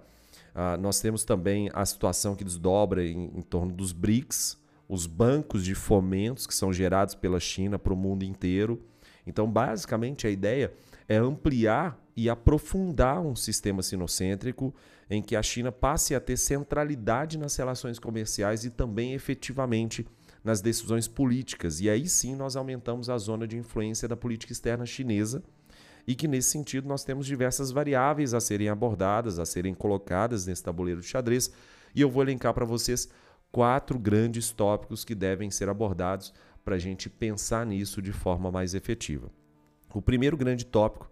nós 0.79 1.01
temos 1.01 1.23
também 1.23 1.69
a 1.73 1.83
situação 1.85 2.35
que 2.35 2.43
desdobra 2.43 3.03
em, 3.03 3.31
em 3.35 3.41
torno 3.41 3.73
dos 3.73 3.91
BRICS, 3.91 4.61
os 4.93 5.07
bancos 5.07 5.65
de 5.65 5.73
fomentos 5.73 6.45
que 6.45 6.53
são 6.53 6.71
gerados 6.71 7.15
pela 7.15 7.39
China 7.39 7.79
para 7.79 7.93
o 7.93 7.97
mundo 7.97 8.23
inteiro. 8.23 8.79
Então, 9.25 9.49
basicamente, 9.51 10.27
a 10.27 10.29
ideia 10.29 10.71
é 11.09 11.15
ampliar 11.17 11.99
e 12.15 12.29
aprofundar 12.29 13.19
um 13.19 13.35
sistema 13.35 13.81
sinocêntrico 13.81 14.73
em 15.09 15.19
que 15.19 15.35
a 15.35 15.41
China 15.41 15.71
passe 15.71 16.13
a 16.13 16.19
ter 16.19 16.37
centralidade 16.37 17.39
nas 17.39 17.55
relações 17.55 17.97
comerciais 17.97 18.65
e 18.65 18.69
também 18.69 19.13
efetivamente 19.13 20.05
nas 20.43 20.61
decisões 20.61 21.07
políticas. 21.07 21.81
E 21.81 21.89
aí 21.89 22.07
sim 22.07 22.35
nós 22.35 22.55
aumentamos 22.55 23.09
a 23.09 23.17
zona 23.17 23.47
de 23.47 23.57
influência 23.57 24.07
da 24.07 24.15
política 24.15 24.53
externa 24.53 24.85
chinesa 24.85 25.41
e 26.05 26.13
que 26.13 26.27
nesse 26.27 26.51
sentido 26.51 26.87
nós 26.87 27.03
temos 27.03 27.25
diversas 27.25 27.71
variáveis 27.71 28.35
a 28.35 28.39
serem 28.39 28.69
abordadas, 28.69 29.39
a 29.39 29.45
serem 29.45 29.73
colocadas 29.73 30.45
nesse 30.45 30.61
tabuleiro 30.61 31.01
de 31.01 31.07
xadrez. 31.07 31.51
E 31.95 32.01
eu 32.01 32.11
vou 32.11 32.21
elencar 32.21 32.53
para 32.53 32.65
vocês 32.65 33.09
quatro 33.53 33.97
grandes 33.97 34.51
tópicos 34.51 35.05
que 35.05 35.15
devem 35.15 35.49
ser 35.49 35.69
abordados 35.69 36.33
para 36.65 36.75
a 36.75 36.79
gente 36.79 37.09
pensar 37.09 37.65
nisso 37.65 38.01
de 38.01 38.11
forma 38.11 38.51
mais 38.51 38.73
efetiva. 38.73 39.29
O 39.93 40.01
primeiro 40.01 40.35
grande 40.35 40.65
tópico 40.65 41.09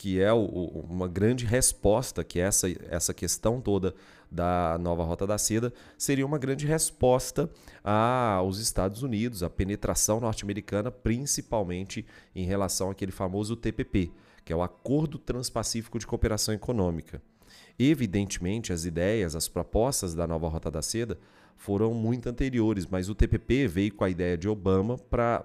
que 0.00 0.18
é 0.18 0.32
o, 0.32 0.46
uma 0.88 1.06
grande 1.06 1.44
resposta, 1.44 2.24
que 2.24 2.40
essa, 2.40 2.66
essa 2.88 3.12
questão 3.12 3.60
toda 3.60 3.94
da 4.30 4.78
nova 4.80 5.04
Rota 5.04 5.26
da 5.26 5.36
Seda 5.36 5.74
seria 5.98 6.24
uma 6.24 6.38
grande 6.38 6.66
resposta 6.66 7.50
aos 7.84 8.58
Estados 8.58 9.02
Unidos, 9.02 9.42
à 9.42 9.50
penetração 9.50 10.18
norte-americana, 10.18 10.90
principalmente 10.90 12.06
em 12.34 12.46
relação 12.46 12.90
àquele 12.90 13.12
famoso 13.12 13.54
TPP, 13.54 14.10
que 14.42 14.54
é 14.54 14.56
o 14.56 14.62
Acordo 14.62 15.18
Transpacífico 15.18 15.98
de 15.98 16.06
Cooperação 16.06 16.54
Econômica. 16.54 17.20
Evidentemente, 17.78 18.72
as 18.72 18.84
ideias, 18.84 19.34
as 19.34 19.48
propostas 19.48 20.14
da 20.14 20.26
nova 20.26 20.48
Rota 20.48 20.70
da 20.70 20.82
Seda 20.82 21.18
foram 21.56 21.92
muito 21.92 22.28
anteriores, 22.28 22.86
mas 22.86 23.08
o 23.08 23.14
TPP 23.14 23.68
veio 23.68 23.94
com 23.94 24.04
a 24.04 24.10
ideia 24.10 24.36
de 24.36 24.48
Obama, 24.48 24.96
pra 24.96 25.44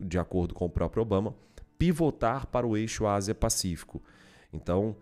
de 0.00 0.18
acordo 0.18 0.54
com 0.54 0.66
o 0.66 0.70
próprio 0.70 1.02
Obama, 1.02 1.34
pivotar 1.78 2.46
para 2.46 2.66
o 2.66 2.76
eixo 2.76 3.06
Ásia-Pacífico. 3.06 4.02
Então, 4.52 4.96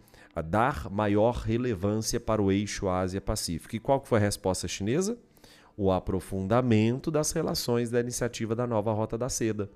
dar 0.47 0.91
maior 0.91 1.37
relevância 1.37 2.19
para 2.19 2.43
o 2.43 2.51
eixo 2.51 2.89
Ásia-Pacífico. 2.89 3.77
E 3.77 3.79
qual 3.79 4.05
foi 4.05 4.19
a 4.19 4.23
resposta 4.23 4.67
chinesa? 4.67 5.19
O 5.77 5.91
aprofundamento 5.91 7.11
das 7.11 7.33
relações 7.33 7.91
da 7.91 8.01
iniciativa 8.01 8.55
da 8.55 8.67
nova 8.67 8.93
Rota 8.93 9.17
da 9.19 9.29
Seda. 9.29 9.71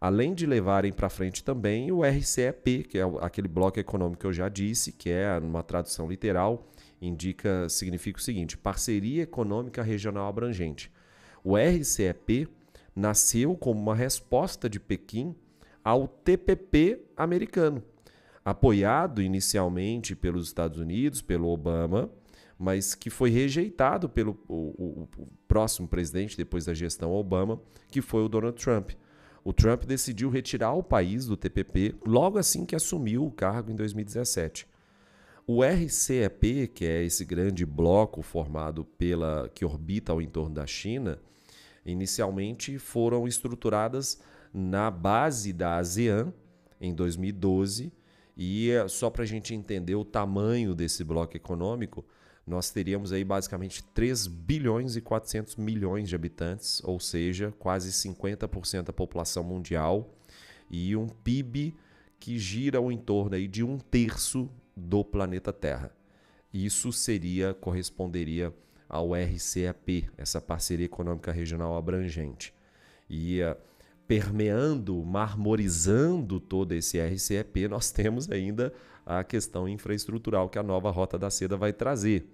Além 0.00 0.34
de 0.34 0.46
levarem 0.46 0.92
para 0.92 1.08
frente 1.08 1.42
também 1.42 1.90
o 1.90 2.02
RCEP, 2.02 2.84
que 2.84 2.98
é 2.98 3.02
aquele 3.20 3.48
bloco 3.48 3.80
econômico 3.80 4.20
que 4.20 4.26
eu 4.26 4.32
já 4.32 4.48
disse, 4.48 4.92
que 4.92 5.10
é, 5.10 5.40
numa 5.40 5.62
tradução 5.62 6.08
literal, 6.08 6.66
indica, 7.00 7.68
significa 7.68 8.18
o 8.18 8.22
seguinte: 8.22 8.56
parceria 8.56 9.22
econômica 9.22 9.82
regional 9.82 10.28
abrangente. 10.28 10.90
O 11.42 11.56
RCEP 11.56 12.48
nasceu 12.94 13.54
como 13.56 13.80
uma 13.80 13.94
resposta 13.94 14.68
de 14.68 14.80
Pequim 14.80 15.34
ao 15.84 16.08
TPP 16.08 17.04
americano, 17.16 17.82
apoiado 18.44 19.22
inicialmente 19.22 20.16
pelos 20.16 20.48
Estados 20.48 20.78
Unidos, 20.78 21.22
pelo 21.22 21.48
Obama, 21.48 22.10
mas 22.58 22.94
que 22.94 23.10
foi 23.10 23.30
rejeitado 23.30 24.08
pelo 24.08 24.38
o, 24.48 24.54
o, 24.54 25.08
o 25.22 25.28
próximo 25.46 25.86
presidente 25.86 26.36
depois 26.36 26.64
da 26.64 26.74
gestão 26.74 27.12
Obama, 27.12 27.60
que 27.90 28.00
foi 28.02 28.24
o 28.24 28.28
Donald 28.28 28.60
Trump. 28.60 28.90
O 29.46 29.52
Trump 29.52 29.84
decidiu 29.84 30.28
retirar 30.28 30.72
o 30.72 30.82
país 30.82 31.24
do 31.24 31.36
TPP 31.36 31.94
logo 32.04 32.36
assim 32.36 32.66
que 32.66 32.74
assumiu 32.74 33.24
o 33.24 33.30
cargo 33.30 33.70
em 33.70 33.76
2017. 33.76 34.66
O 35.46 35.62
RCEP, 35.62 36.66
que 36.74 36.84
é 36.84 37.04
esse 37.04 37.24
grande 37.24 37.64
bloco 37.64 38.22
formado 38.22 38.84
pela 38.84 39.48
que 39.54 39.64
orbita 39.64 40.10
ao 40.10 40.20
entorno 40.20 40.56
da 40.56 40.66
China, 40.66 41.20
inicialmente 41.84 42.76
foram 42.76 43.28
estruturadas 43.28 44.20
na 44.52 44.90
base 44.90 45.52
da 45.52 45.76
ASEAN 45.76 46.34
em 46.80 46.92
2012. 46.92 47.92
E 48.36 48.72
eh, 48.72 48.88
só 48.88 49.10
para 49.10 49.22
a 49.22 49.26
gente 49.26 49.54
entender 49.54 49.94
o 49.94 50.04
tamanho 50.04 50.74
desse 50.74 51.04
bloco 51.04 51.36
econômico, 51.36 52.04
nós 52.46 52.70
teríamos 52.70 53.12
aí 53.12 53.24
basicamente 53.24 53.82
3 53.82 54.26
bilhões 54.28 54.94
e 54.94 55.00
400 55.00 55.56
milhões 55.56 56.08
de 56.08 56.14
habitantes, 56.14 56.80
ou 56.84 57.00
seja, 57.00 57.52
quase 57.58 57.90
50% 57.90 58.84
da 58.84 58.92
população 58.92 59.42
mundial, 59.42 60.14
e 60.70 60.94
um 60.96 61.08
PIB 61.08 61.74
que 62.20 62.38
gira 62.38 62.78
ao 62.78 62.92
entorno 62.92 63.34
aí 63.34 63.48
de 63.48 63.64
um 63.64 63.78
terço 63.78 64.48
do 64.76 65.04
planeta 65.04 65.52
Terra. 65.52 65.90
Isso 66.52 66.92
seria, 66.92 67.52
corresponderia 67.54 68.54
ao 68.88 69.12
RCEP, 69.14 70.08
essa 70.16 70.40
parceria 70.40 70.86
econômica 70.86 71.32
regional 71.32 71.76
abrangente. 71.76 72.54
E 73.10 73.42
uh, 73.42 73.56
permeando, 74.06 75.02
marmorizando 75.04 76.38
todo 76.38 76.72
esse 76.72 76.98
RCEP, 77.00 77.68
nós 77.68 77.90
temos 77.90 78.30
ainda 78.30 78.72
a 79.04 79.22
questão 79.22 79.68
infraestrutural 79.68 80.48
que 80.48 80.58
a 80.58 80.62
nova 80.62 80.90
Rota 80.90 81.18
da 81.18 81.30
Seda 81.30 81.56
vai 81.56 81.72
trazer. 81.72 82.28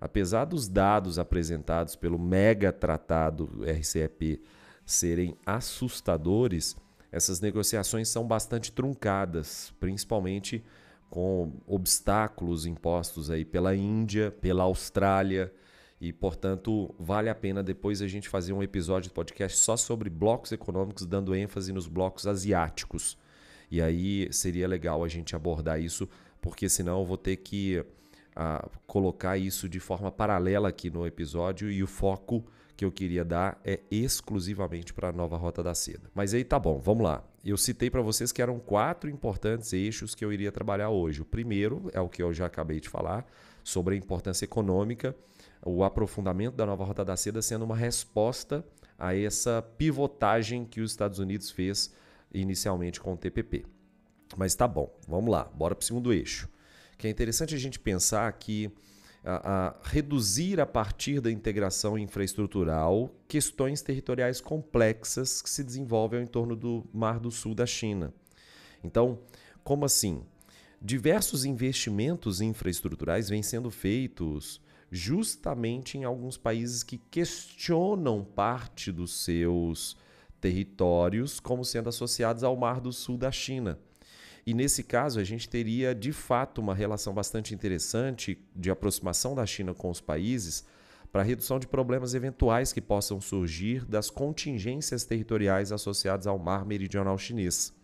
Apesar 0.00 0.44
dos 0.44 0.68
dados 0.68 1.18
apresentados 1.18 1.96
pelo 1.96 2.18
mega 2.18 2.72
tratado 2.72 3.62
RCEP 3.64 4.42
serem 4.84 5.36
assustadores, 5.44 6.76
essas 7.10 7.40
negociações 7.40 8.08
são 8.08 8.26
bastante 8.26 8.70
truncadas, 8.72 9.72
principalmente 9.80 10.64
com 11.08 11.52
obstáculos 11.66 12.66
impostos 12.66 13.30
aí 13.30 13.44
pela 13.44 13.74
Índia, 13.74 14.30
pela 14.30 14.64
Austrália, 14.64 15.52
e, 16.00 16.12
portanto, 16.12 16.94
vale 16.98 17.30
a 17.30 17.34
pena 17.34 17.62
depois 17.62 18.02
a 18.02 18.06
gente 18.06 18.28
fazer 18.28 18.52
um 18.52 18.62
episódio 18.62 19.08
de 19.08 19.14
podcast 19.14 19.58
só 19.58 19.76
sobre 19.76 20.10
blocos 20.10 20.52
econômicos, 20.52 21.06
dando 21.06 21.34
ênfase 21.34 21.72
nos 21.72 21.86
blocos 21.86 22.26
asiáticos. 22.26 23.16
E 23.70 23.80
aí 23.80 24.30
seria 24.30 24.68
legal 24.68 25.02
a 25.02 25.08
gente 25.08 25.34
abordar 25.34 25.80
isso, 25.80 26.08
porque 26.40 26.68
senão 26.68 27.00
eu 27.00 27.06
vou 27.06 27.16
ter 27.16 27.36
que 27.36 27.82
uh, 28.36 28.70
colocar 28.86 29.36
isso 29.36 29.68
de 29.68 29.80
forma 29.80 30.10
paralela 30.10 30.68
aqui 30.68 30.90
no 30.90 31.06
episódio 31.06 31.70
e 31.70 31.82
o 31.82 31.86
foco 31.86 32.44
que 32.76 32.84
eu 32.84 32.92
queria 32.92 33.24
dar 33.24 33.58
é 33.64 33.80
exclusivamente 33.90 34.92
para 34.92 35.08
a 35.08 35.12
nova 35.12 35.36
Rota 35.36 35.62
da 35.62 35.74
Seda. 35.74 36.10
Mas 36.14 36.34
aí 36.34 36.44
tá 36.44 36.58
bom, 36.58 36.78
vamos 36.78 37.04
lá. 37.04 37.24
Eu 37.44 37.56
citei 37.56 37.88
para 37.88 38.02
vocês 38.02 38.32
que 38.32 38.42
eram 38.42 38.58
quatro 38.58 39.08
importantes 39.08 39.72
eixos 39.72 40.14
que 40.14 40.24
eu 40.24 40.32
iria 40.32 40.52
trabalhar 40.52 40.90
hoje. 40.90 41.22
O 41.22 41.24
primeiro 41.24 41.90
é 41.94 42.00
o 42.00 42.08
que 42.08 42.22
eu 42.22 42.34
já 42.34 42.46
acabei 42.46 42.80
de 42.80 42.88
falar, 42.88 43.26
sobre 43.64 43.94
a 43.94 43.98
importância 43.98 44.44
econômica 44.44 45.16
o 45.66 45.82
aprofundamento 45.82 46.54
da 46.54 46.64
nova 46.64 46.84
Rota 46.84 47.04
da 47.04 47.16
Seda 47.16 47.42
sendo 47.42 47.64
uma 47.64 47.76
resposta 47.76 48.64
a 48.98 49.14
essa 49.16 49.60
pivotagem 49.76 50.64
que 50.64 50.80
os 50.80 50.92
Estados 50.92 51.18
Unidos 51.18 51.50
fez 51.50 51.92
inicialmente 52.32 53.00
com 53.00 53.14
o 53.14 53.16
TPP. 53.16 53.66
Mas 54.36 54.54
tá 54.54 54.66
bom, 54.66 54.96
vamos 55.06 55.30
lá, 55.30 55.44
bora 55.44 55.74
para 55.74 55.82
o 55.82 55.86
segundo 55.86 56.12
eixo. 56.12 56.48
Que 56.96 57.06
é 57.06 57.10
interessante 57.10 57.54
a 57.54 57.58
gente 57.58 57.78
pensar 57.78 58.32
que 58.32 58.70
a, 59.24 59.66
a, 59.66 59.74
reduzir 59.82 60.60
a 60.60 60.66
partir 60.66 61.20
da 61.20 61.30
integração 61.30 61.98
infraestrutural 61.98 63.12
questões 63.26 63.82
territoriais 63.82 64.40
complexas 64.40 65.42
que 65.42 65.50
se 65.50 65.64
desenvolvem 65.64 66.22
em 66.22 66.26
torno 66.26 66.54
do 66.54 66.86
Mar 66.94 67.18
do 67.18 67.30
Sul 67.30 67.54
da 67.54 67.66
China. 67.66 68.14
Então, 68.84 69.18
como 69.64 69.84
assim? 69.84 70.22
Diversos 70.80 71.44
investimentos 71.44 72.40
infraestruturais 72.40 73.28
vêm 73.28 73.42
sendo 73.42 73.70
feitos 73.70 74.60
justamente 74.90 75.98
em 75.98 76.04
alguns 76.04 76.36
países 76.36 76.84
que 76.84 76.98
questionam 76.98 78.22
parte 78.22 78.92
dos 78.92 79.24
seus 79.24 79.96
territórios 80.40 81.40
como 81.40 81.64
sendo 81.64 81.88
associados 81.88 82.44
ao 82.44 82.56
Mar 82.56 82.80
do 82.80 82.92
Sul 82.92 83.18
da 83.18 83.32
China. 83.32 83.78
E 84.46 84.54
nesse 84.54 84.84
caso, 84.84 85.18
a 85.18 85.24
gente 85.24 85.48
teria 85.48 85.92
de 85.92 86.12
fato 86.12 86.60
uma 86.60 86.72
relação 86.72 87.12
bastante 87.12 87.52
interessante 87.52 88.38
de 88.54 88.70
aproximação 88.70 89.34
da 89.34 89.44
China 89.44 89.74
com 89.74 89.90
os 89.90 90.00
países 90.00 90.64
para 91.10 91.24
redução 91.24 91.58
de 91.58 91.66
problemas 91.66 92.14
eventuais 92.14 92.72
que 92.72 92.80
possam 92.80 93.20
surgir 93.20 93.84
das 93.84 94.08
contingências 94.08 95.04
territoriais 95.04 95.72
associadas 95.72 96.28
ao 96.28 96.38
Mar 96.38 96.64
Meridional 96.64 97.18
Chinês. 97.18 97.74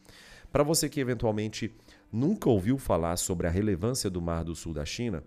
Para 0.52 0.62
você 0.62 0.88
que 0.88 1.00
eventualmente 1.00 1.74
nunca 2.12 2.48
ouviu 2.48 2.78
falar 2.78 3.16
sobre 3.16 3.48
a 3.48 3.50
relevância 3.50 4.08
do 4.08 4.22
Mar 4.22 4.44
do 4.44 4.54
Sul 4.54 4.72
da 4.72 4.84
China, 4.84 5.24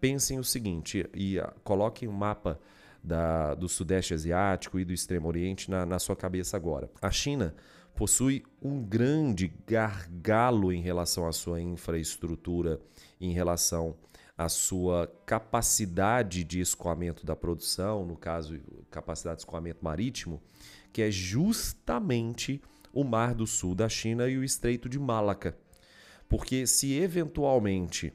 pensem 0.00 0.38
o 0.38 0.44
seguinte 0.44 1.04
e 1.12 1.38
uh, 1.38 1.52
coloquem 1.64 2.08
um 2.08 2.12
mapa 2.12 2.58
da, 3.04 3.54
do 3.54 3.68
Sudeste 3.68 4.14
Asiático 4.14 4.78
e 4.78 4.84
do 4.86 4.92
Extremo 4.92 5.28
Oriente 5.28 5.70
na, 5.70 5.84
na 5.84 5.98
sua 5.98 6.16
cabeça 6.16 6.56
agora. 6.56 6.88
A 7.02 7.10
China 7.10 7.54
possui 7.98 8.44
um 8.62 8.80
grande 8.80 9.52
gargalo 9.66 10.72
em 10.72 10.80
relação 10.80 11.26
à 11.26 11.32
sua 11.32 11.60
infraestrutura, 11.60 12.80
em 13.20 13.32
relação 13.32 13.96
à 14.36 14.48
sua 14.48 15.12
capacidade 15.26 16.44
de 16.44 16.60
escoamento 16.60 17.26
da 17.26 17.34
produção, 17.34 18.06
no 18.06 18.16
caso, 18.16 18.56
capacidade 18.88 19.38
de 19.38 19.42
escoamento 19.42 19.84
marítimo, 19.84 20.40
que 20.92 21.02
é 21.02 21.10
justamente 21.10 22.62
o 22.92 23.02
Mar 23.02 23.34
do 23.34 23.48
Sul 23.48 23.74
da 23.74 23.88
China 23.88 24.28
e 24.28 24.38
o 24.38 24.44
Estreito 24.44 24.88
de 24.88 25.00
Malaca. 25.00 25.58
Porque 26.28 26.68
se 26.68 26.94
eventualmente 26.94 28.12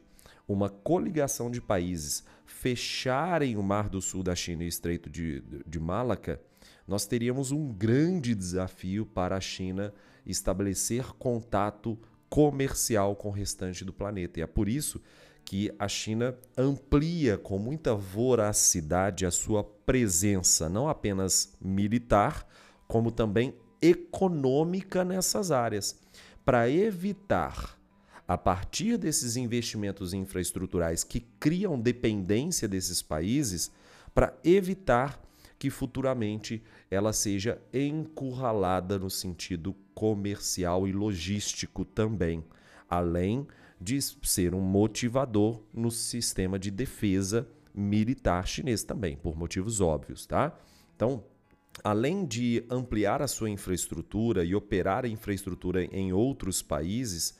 uma 0.47 0.69
coligação 0.69 1.51
de 1.51 1.59
países 1.59 2.23
fecharem 2.45 3.57
o 3.57 3.61
Mar 3.61 3.89
do 3.89 3.99
Sul 3.99 4.23
da 4.23 4.33
China 4.33 4.63
e 4.63 4.67
o 4.67 4.69
Estreito 4.69 5.09
de, 5.09 5.43
de 5.67 5.77
Malaca, 5.77 6.39
nós 6.87 7.05
teríamos 7.05 7.51
um 7.51 7.71
grande 7.71 8.35
desafio 8.35 9.05
para 9.05 9.37
a 9.37 9.41
China 9.41 9.93
estabelecer 10.25 11.13
contato 11.13 11.97
comercial 12.29 13.15
com 13.15 13.29
o 13.29 13.31
restante 13.31 13.85
do 13.85 13.93
planeta. 13.93 14.39
E 14.39 14.43
é 14.43 14.47
por 14.47 14.67
isso 14.67 15.01
que 15.45 15.73
a 15.77 15.87
China 15.87 16.35
amplia 16.57 17.37
com 17.37 17.57
muita 17.59 17.93
voracidade 17.93 19.25
a 19.25 19.31
sua 19.31 19.63
presença, 19.63 20.69
não 20.69 20.87
apenas 20.87 21.53
militar, 21.61 22.47
como 22.87 23.11
também 23.11 23.53
econômica 23.81 25.03
nessas 25.03 25.51
áreas, 25.51 25.99
para 26.45 26.69
evitar 26.69 27.77
a 28.27 28.37
partir 28.37 28.97
desses 28.97 29.35
investimentos 29.35 30.13
infraestruturais 30.13 31.03
que 31.03 31.19
criam 31.19 31.79
dependência 31.79 32.67
desses 32.67 33.01
países, 33.01 33.71
para 34.13 34.37
evitar 34.43 35.21
que 35.63 35.69
futuramente 35.69 36.61
ela 36.91 37.13
seja 37.13 37.57
encurralada 37.73 38.99
no 38.99 39.09
sentido 39.09 39.73
comercial 39.95 40.85
e 40.85 40.91
logístico 40.91 41.85
também, 41.85 42.43
além 42.89 43.47
de 43.79 43.97
ser 44.01 44.53
um 44.53 44.59
motivador 44.59 45.63
no 45.73 45.89
sistema 45.89 46.59
de 46.59 46.69
defesa 46.69 47.47
militar 47.73 48.45
chinês 48.45 48.83
também, 48.83 49.15
por 49.15 49.37
motivos 49.37 49.79
óbvios, 49.79 50.25
tá? 50.25 50.53
Então, 50.97 51.23
além 51.81 52.25
de 52.25 52.65
ampliar 52.69 53.21
a 53.21 53.27
sua 53.29 53.49
infraestrutura 53.49 54.43
e 54.43 54.53
operar 54.53 55.05
a 55.05 55.07
infraestrutura 55.07 55.85
em 55.85 56.11
outros 56.11 56.61
países, 56.61 57.39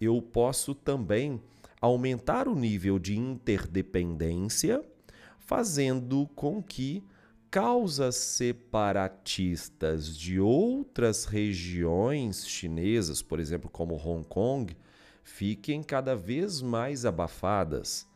eu 0.00 0.22
posso 0.22 0.72
também 0.72 1.42
aumentar 1.80 2.46
o 2.46 2.54
nível 2.54 2.96
de 3.00 3.18
interdependência, 3.18 4.84
fazendo 5.40 6.28
com 6.36 6.62
que 6.62 7.02
causas 7.56 8.16
separatistas 8.16 10.14
de 10.14 10.38
outras 10.38 11.24
regiões 11.24 12.46
chinesas, 12.46 13.22
por 13.22 13.40
exemplo, 13.40 13.70
como 13.70 13.94
Hong 13.94 14.26
Kong, 14.28 14.76
fiquem 15.24 15.82
cada 15.82 16.14
vez 16.14 16.60
mais 16.60 17.06
abafadas, 17.06 18.06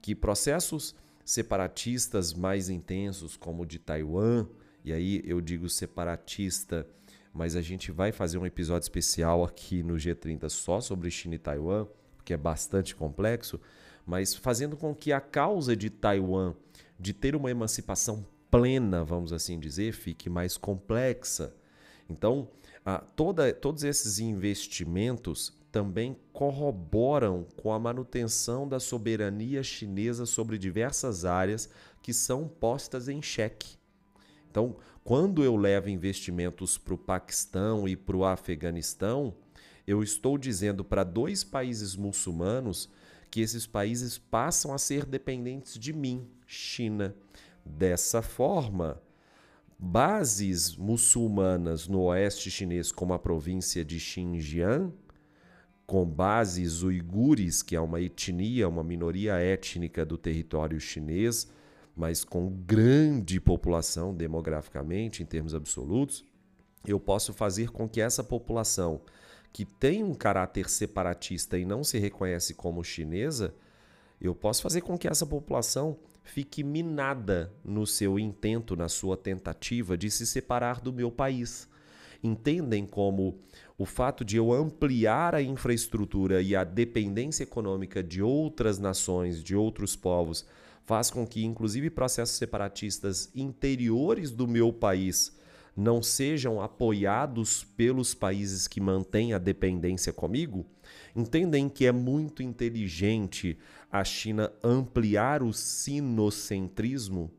que 0.00 0.14
processos 0.14 0.94
separatistas 1.26 2.32
mais 2.32 2.70
intensos, 2.70 3.36
como 3.36 3.64
o 3.64 3.66
de 3.66 3.78
Taiwan, 3.78 4.46
e 4.82 4.94
aí 4.94 5.20
eu 5.26 5.42
digo 5.42 5.68
separatista 5.68 6.86
mas 7.34 7.54
a 7.54 7.60
gente 7.60 7.92
vai 7.92 8.12
fazer 8.12 8.38
um 8.38 8.46
episódio 8.46 8.86
especial 8.86 9.44
aqui 9.44 9.82
no 9.82 9.96
G30 9.96 10.48
só 10.48 10.80
sobre 10.80 11.10
China 11.10 11.34
e 11.34 11.38
Taiwan, 11.38 11.86
que 12.24 12.32
é 12.32 12.36
bastante 12.38 12.96
complexo, 12.96 13.60
mas 14.06 14.34
fazendo 14.34 14.74
com 14.74 14.94
que 14.94 15.12
a 15.12 15.20
causa 15.20 15.76
de 15.76 15.90
Taiwan 15.90 16.54
de 16.98 17.12
ter 17.12 17.36
uma 17.36 17.50
emancipação 17.50 18.24
plena, 18.58 19.04
vamos 19.04 19.32
assim 19.32 19.58
dizer, 19.58 19.92
fique 19.92 20.30
mais 20.30 20.56
complexa. 20.56 21.54
Então, 22.08 22.48
a, 22.84 22.98
toda, 22.98 23.52
todos 23.52 23.84
esses 23.84 24.18
investimentos 24.18 25.52
também 25.70 26.16
corroboram 26.32 27.46
com 27.56 27.72
a 27.72 27.78
manutenção 27.78 28.66
da 28.66 28.80
soberania 28.80 29.62
chinesa 29.62 30.24
sobre 30.24 30.56
diversas 30.56 31.24
áreas 31.24 31.68
que 32.02 32.14
são 32.14 32.48
postas 32.48 33.08
em 33.08 33.20
xeque. 33.20 33.76
Então, 34.50 34.76
quando 35.04 35.44
eu 35.44 35.54
levo 35.54 35.90
investimentos 35.90 36.78
para 36.78 36.94
o 36.94 36.98
Paquistão 36.98 37.86
e 37.86 37.94
para 37.94 38.16
o 38.16 38.24
Afeganistão, 38.24 39.34
eu 39.86 40.02
estou 40.02 40.38
dizendo 40.38 40.82
para 40.82 41.04
dois 41.04 41.44
países 41.44 41.94
muçulmanos 41.94 42.88
que 43.30 43.40
esses 43.40 43.66
países 43.66 44.16
passam 44.16 44.72
a 44.72 44.78
ser 44.78 45.04
dependentes 45.04 45.78
de 45.78 45.92
mim, 45.92 46.26
China. 46.46 47.14
Dessa 47.66 48.22
forma, 48.22 49.02
bases 49.78 50.76
muçulmanas 50.76 51.88
no 51.88 52.02
oeste 52.04 52.50
chinês, 52.50 52.92
como 52.92 53.12
a 53.12 53.18
província 53.18 53.84
de 53.84 53.98
Xinjiang, 53.98 54.92
com 55.86 56.04
bases 56.04 56.82
uigures, 56.82 57.62
que 57.62 57.76
é 57.76 57.80
uma 57.80 58.00
etnia, 58.00 58.68
uma 58.68 58.82
minoria 58.82 59.34
étnica 59.34 60.04
do 60.04 60.16
território 60.16 60.80
chinês, 60.80 61.48
mas 61.94 62.24
com 62.24 62.50
grande 62.50 63.40
população 63.40 64.14
demograficamente, 64.14 65.22
em 65.22 65.26
termos 65.26 65.54
absolutos, 65.54 66.24
eu 66.86 67.00
posso 67.00 67.32
fazer 67.32 67.70
com 67.70 67.88
que 67.88 68.00
essa 68.00 68.22
população 68.22 69.00
que 69.52 69.64
tem 69.64 70.04
um 70.04 70.14
caráter 70.14 70.68
separatista 70.68 71.58
e 71.58 71.64
não 71.64 71.82
se 71.82 71.98
reconhece 71.98 72.54
como 72.54 72.84
chinesa, 72.84 73.54
eu 74.20 74.34
posso 74.34 74.62
fazer 74.62 74.82
com 74.82 74.96
que 74.98 75.08
essa 75.08 75.26
população 75.26 75.98
fique 76.26 76.64
minada 76.64 77.52
no 77.64 77.86
seu 77.86 78.18
intento, 78.18 78.76
na 78.76 78.88
sua 78.88 79.16
tentativa 79.16 79.96
de 79.96 80.10
se 80.10 80.26
separar 80.26 80.80
do 80.80 80.92
meu 80.92 81.10
país. 81.10 81.68
Entendem 82.22 82.84
como 82.84 83.38
o 83.78 83.86
fato 83.86 84.24
de 84.24 84.36
eu 84.36 84.52
ampliar 84.52 85.34
a 85.34 85.42
infraestrutura 85.42 86.42
e 86.42 86.56
a 86.56 86.64
dependência 86.64 87.44
econômica 87.44 88.02
de 88.02 88.20
outras 88.20 88.78
nações, 88.78 89.42
de 89.42 89.54
outros 89.54 89.94
povos, 89.94 90.44
faz 90.84 91.10
com 91.10 91.26
que, 91.26 91.44
inclusive, 91.44 91.90
processos 91.90 92.36
separatistas 92.36 93.30
interiores 93.34 94.30
do 94.30 94.48
meu 94.48 94.72
país 94.72 95.36
não 95.76 96.02
sejam 96.02 96.60
apoiados 96.60 97.62
pelos 97.62 98.14
países 98.14 98.66
que 98.66 98.80
mantêm 98.80 99.34
a 99.34 99.38
dependência 99.38 100.10
comigo, 100.10 100.64
entendem 101.14 101.68
que 101.68 101.84
é 101.84 101.92
muito 101.92 102.42
inteligente 102.42 103.58
a 103.98 104.04
China 104.04 104.52
ampliar 104.62 105.42
o 105.42 105.52
sinocentrismo. 105.52 107.30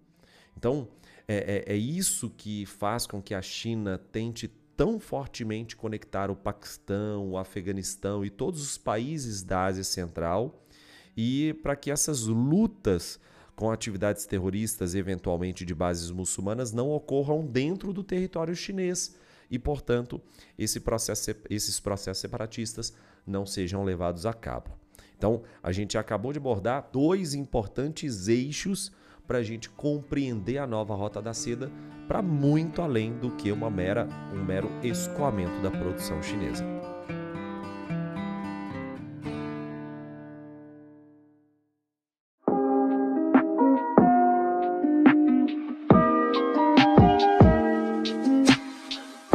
Então, 0.56 0.88
é, 1.28 1.66
é, 1.68 1.74
é 1.74 1.78
isso 1.78 2.30
que 2.30 2.66
faz 2.66 3.06
com 3.06 3.22
que 3.22 3.34
a 3.34 3.42
China 3.42 4.00
tente 4.12 4.48
tão 4.76 5.00
fortemente 5.00 5.76
conectar 5.76 6.30
o 6.30 6.36
Paquistão, 6.36 7.32
o 7.32 7.38
Afeganistão 7.38 8.24
e 8.24 8.30
todos 8.30 8.62
os 8.62 8.78
países 8.78 9.44
da 9.44 9.66
Ásia 9.66 9.84
Central, 9.84 10.64
e 11.16 11.54
para 11.64 11.76
que 11.76 11.90
essas 11.90 12.26
lutas 12.26 13.20
com 13.56 13.72
atividades 13.72 14.28
terroristas, 14.28 14.94
eventualmente 14.94 15.66
de 15.66 15.74
bases 15.74 16.12
muçulmanas, 16.12 16.72
não 16.72 16.92
ocorram 16.92 17.44
dentro 17.44 17.92
do 17.92 18.04
território 18.04 18.56
chinês 18.56 19.16
e, 19.50 19.58
portanto, 19.58 20.22
esse 20.60 20.80
processo, 20.80 21.32
esses 21.50 21.80
processos 21.80 22.22
separatistas 22.22 22.94
não 23.26 23.48
sejam 23.48 23.84
levados 23.84 24.28
a 24.28 24.34
cabo. 24.34 24.77
Então, 25.18 25.42
a 25.64 25.72
gente 25.72 25.98
acabou 25.98 26.32
de 26.32 26.38
abordar 26.38 26.90
dois 26.92 27.34
importantes 27.34 28.28
eixos 28.28 28.92
para 29.26 29.40
a 29.40 29.44
gente 29.44 29.70
compreender 29.70 30.60
a 30.60 30.68
nova 30.68 30.96
Rota 30.96 31.22
da 31.22 31.34
Seda 31.34 31.72
para 32.08 32.22
muito 32.22 32.82
além 32.82 33.14
do 33.14 33.32
que 33.32 33.52
uma 33.52 33.70
mera, 33.70 34.08
um 34.34 34.44
mero 34.44 34.70
escoamento 34.82 35.60
da 35.62 35.70
produção 35.70 36.22
chinesa. 36.24 36.64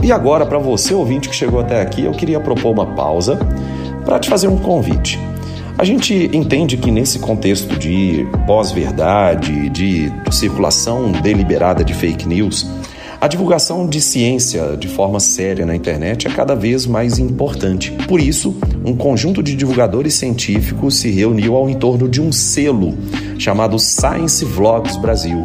E 0.02 0.10
agora, 0.10 0.44
para 0.44 0.58
você 0.58 0.94
ouvinte 0.94 1.28
que 1.28 1.34
chegou 1.34 1.60
até 1.60 1.80
aqui, 1.80 2.04
eu 2.04 2.12
queria 2.12 2.40
propor 2.40 2.72
uma 2.72 2.94
pausa 2.94 3.38
para 4.04 4.18
te 4.18 4.28
fazer 4.28 4.48
um 4.48 4.58
convite. 4.58 5.31
A 5.82 5.84
gente 5.84 6.30
entende 6.32 6.76
que 6.76 6.92
nesse 6.92 7.18
contexto 7.18 7.76
de 7.76 8.24
pós-verdade, 8.46 9.68
de 9.68 10.12
circulação 10.30 11.10
deliberada 11.10 11.82
de 11.82 11.92
fake 11.92 12.28
news, 12.28 12.64
a 13.20 13.26
divulgação 13.26 13.88
de 13.88 14.00
ciência 14.00 14.76
de 14.76 14.86
forma 14.86 15.18
séria 15.18 15.66
na 15.66 15.74
internet 15.74 16.28
é 16.28 16.30
cada 16.30 16.54
vez 16.54 16.86
mais 16.86 17.18
importante. 17.18 17.90
Por 18.06 18.20
isso, 18.20 18.56
um 18.84 18.94
conjunto 18.94 19.42
de 19.42 19.56
divulgadores 19.56 20.14
científicos 20.14 21.00
se 21.00 21.10
reuniu 21.10 21.56
ao 21.56 21.68
entorno 21.68 22.08
de 22.08 22.20
um 22.20 22.30
selo 22.30 22.96
chamado 23.36 23.76
Science 23.76 24.44
Vlogs 24.44 24.96
Brasil 24.96 25.44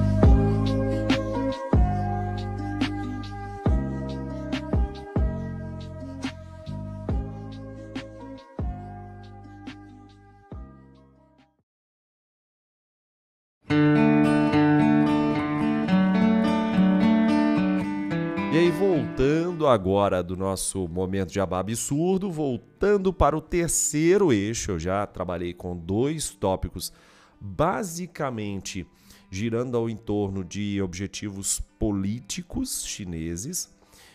Agora 19.71 20.21
do 20.21 20.37
nosso 20.37 20.87
momento 20.87 21.31
de 21.31 21.39
absurdo, 21.39 22.29
voltando 22.29 23.11
para 23.11 23.35
o 23.35 23.41
terceiro 23.41 24.31
eixo. 24.31 24.71
Eu 24.71 24.79
já 24.79 25.05
trabalhei 25.07 25.53
com 25.53 25.75
dois 25.75 26.29
tópicos 26.29 26.93
basicamente 27.39 28.85
girando 29.31 29.77
ao 29.77 29.89
entorno 29.89 30.43
de 30.43 30.81
objetivos 30.81 31.61
políticos 31.79 32.85
chineses. 32.85 33.73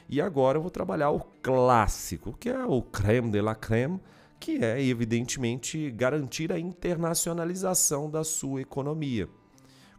E 0.08 0.20
agora 0.20 0.58
eu 0.58 0.62
vou 0.62 0.70
trabalhar 0.70 1.10
o 1.10 1.20
clássico, 1.42 2.36
que 2.38 2.48
é 2.48 2.64
o 2.64 2.82
creme 2.82 3.30
de 3.30 3.40
la 3.40 3.54
creme, 3.54 3.98
que 4.38 4.62
é 4.62 4.80
evidentemente 4.80 5.90
garantir 5.90 6.52
a 6.52 6.58
internacionalização 6.60 8.10
da 8.10 8.22
sua 8.22 8.60
economia. 8.60 9.28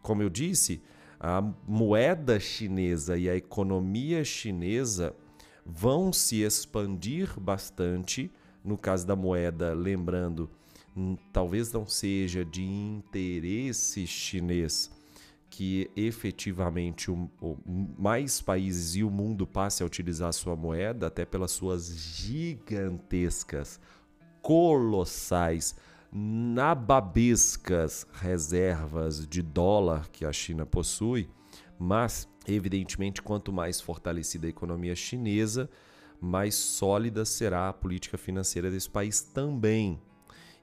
Como 0.02 0.22
eu 0.22 0.30
disse, 0.30 0.82
a 1.20 1.42
moeda 1.68 2.40
chinesa 2.40 3.18
e 3.18 3.28
a 3.28 3.36
economia 3.36 4.24
chinesa 4.24 5.16
vão 5.68 6.14
se 6.14 6.42
expandir 6.42 7.38
bastante. 7.40 8.32
No 8.64 8.78
caso 8.78 9.06
da 9.06 9.16
moeda, 9.16 9.74
lembrando, 9.74 10.50
hum, 10.96 11.18
talvez 11.32 11.72
não 11.72 11.86
seja 11.86 12.44
de 12.44 12.64
interesse 12.64 14.08
chinês 14.08 14.92
que 15.50 15.90
efetivamente 15.96 17.10
o, 17.10 17.30
o, 17.42 17.58
mais 17.98 18.42
países 18.42 18.96
e 18.96 19.04
o 19.04 19.10
mundo 19.10 19.48
passe 19.48 19.82
a 19.82 19.86
utilizar 19.86 20.30
a 20.30 20.34
sua 20.34 20.56
moeda, 20.56 21.08
até 21.08 21.26
pelas 21.26 21.52
suas 21.52 21.88
gigantescas, 21.88 23.80
colossais, 24.42 25.76
nababescas 26.12 28.06
reservas 28.14 29.26
de 29.26 29.42
dólar 29.42 30.10
que 30.10 30.26
a 30.26 30.34
China 30.34 30.66
possui, 30.66 31.30
mas 31.80 32.28
Evidentemente, 32.48 33.22
quanto 33.22 33.52
mais 33.52 33.82
fortalecida 33.82 34.48
a 34.48 34.50
economia 34.50 34.96
chinesa, 34.96 35.70
mais 36.20 36.56
sólida 36.56 37.26
será 37.26 37.70
a 37.70 37.74
política 37.74 38.18
financeira 38.18 38.72
desse 38.72 38.90
país 38.90 39.22
também. 39.22 40.00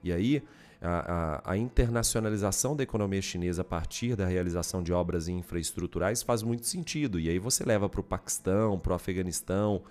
E 0.03 0.13
aí, 0.13 0.43
a, 0.81 1.43
a, 1.47 1.53
a, 1.53 1.57
internacionalização 1.57 2.77
da 2.77 2.83
economia 2.83 3.23
chinesa 3.23 3.63
a 3.63 3.65
partir 3.65 4.17
da 4.17 4.27
realização 4.27 4.83
de 4.83 4.93
obras 4.93 5.29
infraestruturais 5.29 6.23
faz 6.23 6.43
muito 6.43 6.67
sentido. 6.67 7.19
E 7.19 7.29
aí 7.29 7.39
você 7.39 7.65
leva 7.65 7.89
para 7.89 8.01
o 8.01 8.05
Paquistão, 8.05 8.79
para 8.79 8.93
o 8.93 8.97
Afeganistão, 8.97 9.83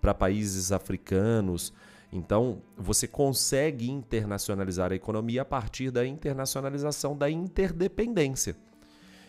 para 0.00 0.14
países 0.14 0.72
africanos. 0.72 1.72
Então, 2.12 2.62
você 2.76 3.06
consegue 3.06 3.90
internacionalizar 3.90 4.92
a 4.92 4.94
economia 4.94 5.42
a 5.42 5.44
partir 5.44 5.90
da 5.90 6.06
internacionalização 6.06 7.16
da 7.16 7.28
interdependência. 7.28 8.56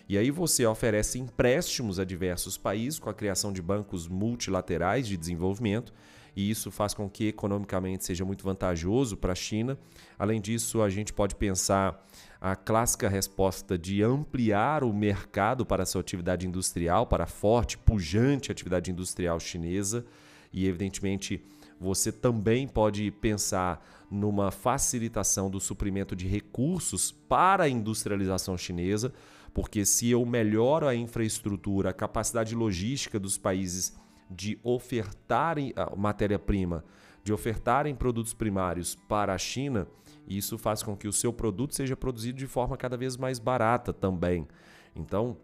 E 0.09 0.17
aí 0.17 0.31
você 0.31 0.65
oferece 0.65 1.19
empréstimos 1.19 1.99
a 1.99 2.03
diversos 2.03 2.57
países 2.57 2.97
com 2.97 3.11
a 3.11 3.13
criação 3.13 3.53
de 3.53 3.61
bancos 3.61 4.07
multilaterais 4.07 5.07
de 5.07 5.15
desenvolvimento, 5.15 5.93
e 6.35 6.49
isso 6.49 6.71
faz 6.71 6.95
com 6.95 7.07
que 7.07 7.27
economicamente 7.27 8.05
seja 8.05 8.25
muito 8.25 8.43
vantajoso 8.43 9.15
para 9.15 9.33
a 9.33 9.35
China. 9.35 9.77
Além 10.17 10.41
disso, 10.41 10.81
a 10.81 10.89
gente 10.89 11.13
pode 11.13 11.35
pensar 11.35 12.03
a 12.41 12.55
clássica 12.55 13.07
resposta 13.07 13.77
de 13.77 14.01
ampliar 14.01 14.83
o 14.83 14.91
mercado 14.91 15.63
para 15.63 15.83
a 15.83 15.85
sua 15.85 16.01
atividade 16.01 16.47
industrial, 16.47 17.05
para 17.05 17.25
a 17.25 17.27
forte, 17.27 17.77
pujante 17.77 18.51
atividade 18.51 18.89
industrial 18.89 19.39
chinesa, 19.39 20.03
e 20.51 20.67
evidentemente 20.67 21.45
você 21.79 22.11
também 22.11 22.67
pode 22.67 23.11
pensar 23.11 23.85
numa 24.09 24.49
facilitação 24.49 25.51
do 25.51 25.59
suprimento 25.59 26.15
de 26.15 26.27
recursos 26.27 27.11
para 27.11 27.65
a 27.65 27.69
industrialização 27.69 28.57
chinesa, 28.57 29.13
porque 29.53 29.85
se 29.85 30.09
eu 30.09 30.25
melhoro 30.25 30.87
a 30.87 30.95
infraestrutura, 30.95 31.89
a 31.89 31.93
capacidade 31.93 32.55
logística 32.55 33.19
dos 33.19 33.37
países 33.37 33.95
de 34.29 34.59
ofertarem 34.63 35.73
matéria-prima, 35.97 36.83
de 37.23 37.33
ofertarem 37.33 37.95
produtos 37.95 38.33
primários 38.33 38.95
para 38.95 39.33
a 39.33 39.37
China, 39.37 39.87
isso 40.27 40.57
faz 40.57 40.83
com 40.83 40.95
que 40.95 41.07
o 41.07 41.13
seu 41.13 41.33
produto 41.33 41.75
seja 41.75 41.97
produzido 41.97 42.37
de 42.37 42.47
forma 42.47 42.77
cada 42.77 42.95
vez 42.95 43.17
mais 43.17 43.39
barata 43.39 43.91
também. 43.91 44.47
Então, 44.95 45.35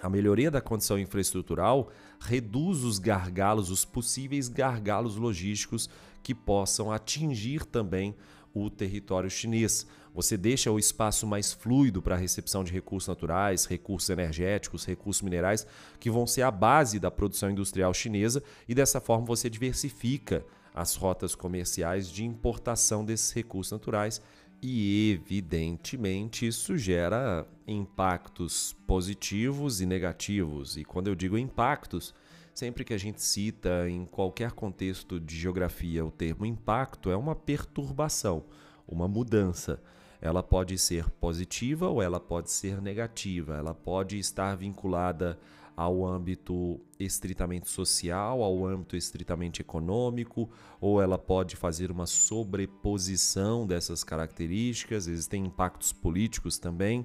a 0.00 0.08
melhoria 0.08 0.50
da 0.50 0.60
condição 0.60 0.98
infraestrutural 0.98 1.90
reduz 2.18 2.82
os 2.82 2.98
gargalos, 2.98 3.70
os 3.70 3.84
possíveis 3.84 4.48
gargalos 4.48 5.16
logísticos 5.16 5.88
que 6.22 6.34
possam 6.34 6.90
atingir 6.90 7.66
também 7.66 8.14
o 8.54 8.70
território 8.70 9.30
chinês. 9.30 9.86
Você 10.14 10.36
deixa 10.36 10.70
o 10.70 10.78
espaço 10.78 11.26
mais 11.26 11.52
fluido 11.52 12.02
para 12.02 12.14
a 12.14 12.18
recepção 12.18 12.62
de 12.62 12.72
recursos 12.72 13.08
naturais, 13.08 13.64
recursos 13.64 14.10
energéticos, 14.10 14.84
recursos 14.84 15.22
minerais, 15.22 15.66
que 15.98 16.10
vão 16.10 16.26
ser 16.26 16.42
a 16.42 16.50
base 16.50 16.98
da 16.98 17.10
produção 17.10 17.50
industrial 17.50 17.94
chinesa, 17.94 18.42
e 18.68 18.74
dessa 18.74 19.00
forma 19.00 19.24
você 19.24 19.48
diversifica 19.48 20.44
as 20.74 20.96
rotas 20.96 21.34
comerciais 21.34 22.10
de 22.10 22.24
importação 22.24 23.04
desses 23.04 23.32
recursos 23.32 23.72
naturais. 23.72 24.20
E, 24.62 25.10
evidentemente, 25.10 26.46
isso 26.46 26.76
gera 26.78 27.46
impactos 27.66 28.76
positivos 28.86 29.80
e 29.80 29.86
negativos. 29.86 30.76
E 30.76 30.84
quando 30.84 31.08
eu 31.08 31.16
digo 31.16 31.36
impactos, 31.36 32.14
sempre 32.54 32.84
que 32.84 32.94
a 32.94 32.98
gente 32.98 33.22
cita 33.22 33.88
em 33.88 34.04
qualquer 34.04 34.52
contexto 34.52 35.18
de 35.18 35.38
geografia 35.38 36.04
o 36.04 36.10
termo 36.10 36.46
impacto, 36.46 37.10
é 37.10 37.16
uma 37.16 37.34
perturbação, 37.34 38.44
uma 38.86 39.08
mudança 39.08 39.80
ela 40.22 40.40
pode 40.40 40.78
ser 40.78 41.10
positiva 41.10 41.88
ou 41.88 42.00
ela 42.00 42.20
pode 42.20 42.48
ser 42.52 42.80
negativa. 42.80 43.56
Ela 43.56 43.74
pode 43.74 44.16
estar 44.20 44.54
vinculada 44.54 45.36
ao 45.76 46.06
âmbito 46.06 46.80
estritamente 47.00 47.68
social, 47.68 48.40
ao 48.40 48.64
âmbito 48.64 48.96
estritamente 48.96 49.62
econômico, 49.62 50.48
ou 50.80 51.02
ela 51.02 51.18
pode 51.18 51.56
fazer 51.56 51.90
uma 51.90 52.06
sobreposição 52.06 53.66
dessas 53.66 54.04
características. 54.04 55.08
Existem 55.08 55.44
impactos 55.44 55.92
políticos 55.92 56.56
também. 56.56 57.04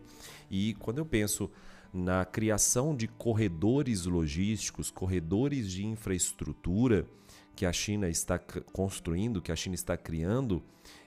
E 0.49 0.73
quando 0.75 0.99
eu 0.99 1.05
penso 1.05 1.49
na 1.93 2.25
criação 2.25 2.95
de 2.95 3.07
corredores 3.07 4.05
logísticos, 4.05 4.91
corredores 4.91 5.71
de 5.71 5.86
infraestrutura 5.86 7.07
que 7.55 7.65
a 7.65 7.73
China 7.73 8.07
está 8.07 8.38
construindo, 8.71 9.41
que 9.41 9.51
a 9.51 9.55
China 9.55 9.73
está 9.73 9.97
criando, 9.97 10.62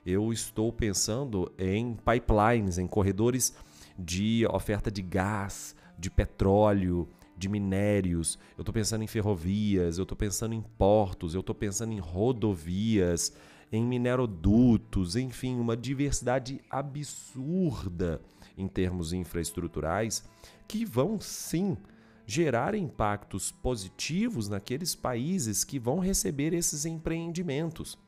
eu 0.04 0.32
estou 0.32 0.72
pensando 0.72 1.52
em 1.58 1.94
pipelines, 1.94 2.76
em 2.76 2.86
corredores 2.86 3.54
de 3.98 4.46
oferta 4.50 4.90
de 4.90 5.02
gás, 5.02 5.76
de 5.96 6.10
petróleo, 6.10 7.08
de 7.36 7.48
minérios, 7.48 8.38
eu 8.58 8.62
estou 8.62 8.72
pensando 8.72 9.02
em 9.02 9.06
ferrovias, 9.06 9.96
eu 9.96 10.02
estou 10.02 10.16
pensando 10.16 10.54
em 10.54 10.60
portos, 10.60 11.34
eu 11.34 11.40
estou 11.40 11.54
pensando 11.54 11.92
em 11.92 11.98
rodovias, 11.98 13.32
em 13.72 13.84
minerodutos, 13.84 15.16
enfim, 15.16 15.58
uma 15.58 15.76
diversidade 15.76 16.60
absurda 16.68 18.20
em 18.56 18.68
termos 18.68 19.12
infraestruturais 19.12 20.24
que 20.66 20.84
vão 20.84 21.20
sim 21.20 21.76
gerar 22.26 22.74
impactos 22.74 23.50
positivos 23.50 24.48
naqueles 24.48 24.94
países 24.94 25.64
que 25.64 25.78
vão 25.78 25.98
receber 25.98 26.52
esses 26.52 26.84
empreendimentos. 26.84 27.98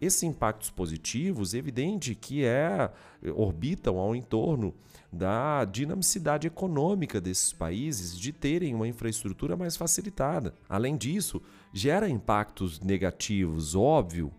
Esses 0.00 0.22
impactos 0.22 0.70
positivos, 0.70 1.54
evidente 1.54 2.14
que 2.14 2.44
é 2.44 2.92
orbitam 3.34 3.98
ao 3.98 4.14
entorno 4.14 4.74
da 5.12 5.64
dinamicidade 5.64 6.46
econômica 6.46 7.20
desses 7.20 7.52
países 7.52 8.16
de 8.16 8.32
terem 8.32 8.74
uma 8.74 8.86
infraestrutura 8.86 9.56
mais 9.56 9.76
facilitada. 9.76 10.54
Além 10.68 10.96
disso, 10.96 11.42
gera 11.72 12.08
impactos 12.08 12.78
negativos, 12.80 13.74
óbvio. 13.74 14.32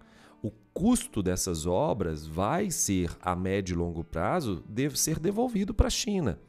Custo 0.73 1.21
dessas 1.21 1.65
obras 1.65 2.25
vai 2.25 2.71
ser 2.71 3.11
a 3.21 3.35
médio 3.35 3.73
e 3.73 3.77
longo 3.77 4.03
prazo 4.03 4.63
deve 4.67 4.99
ser 4.99 5.19
devolvido 5.19 5.73
para 5.73 5.87
a 5.87 5.91
China, 5.91 6.39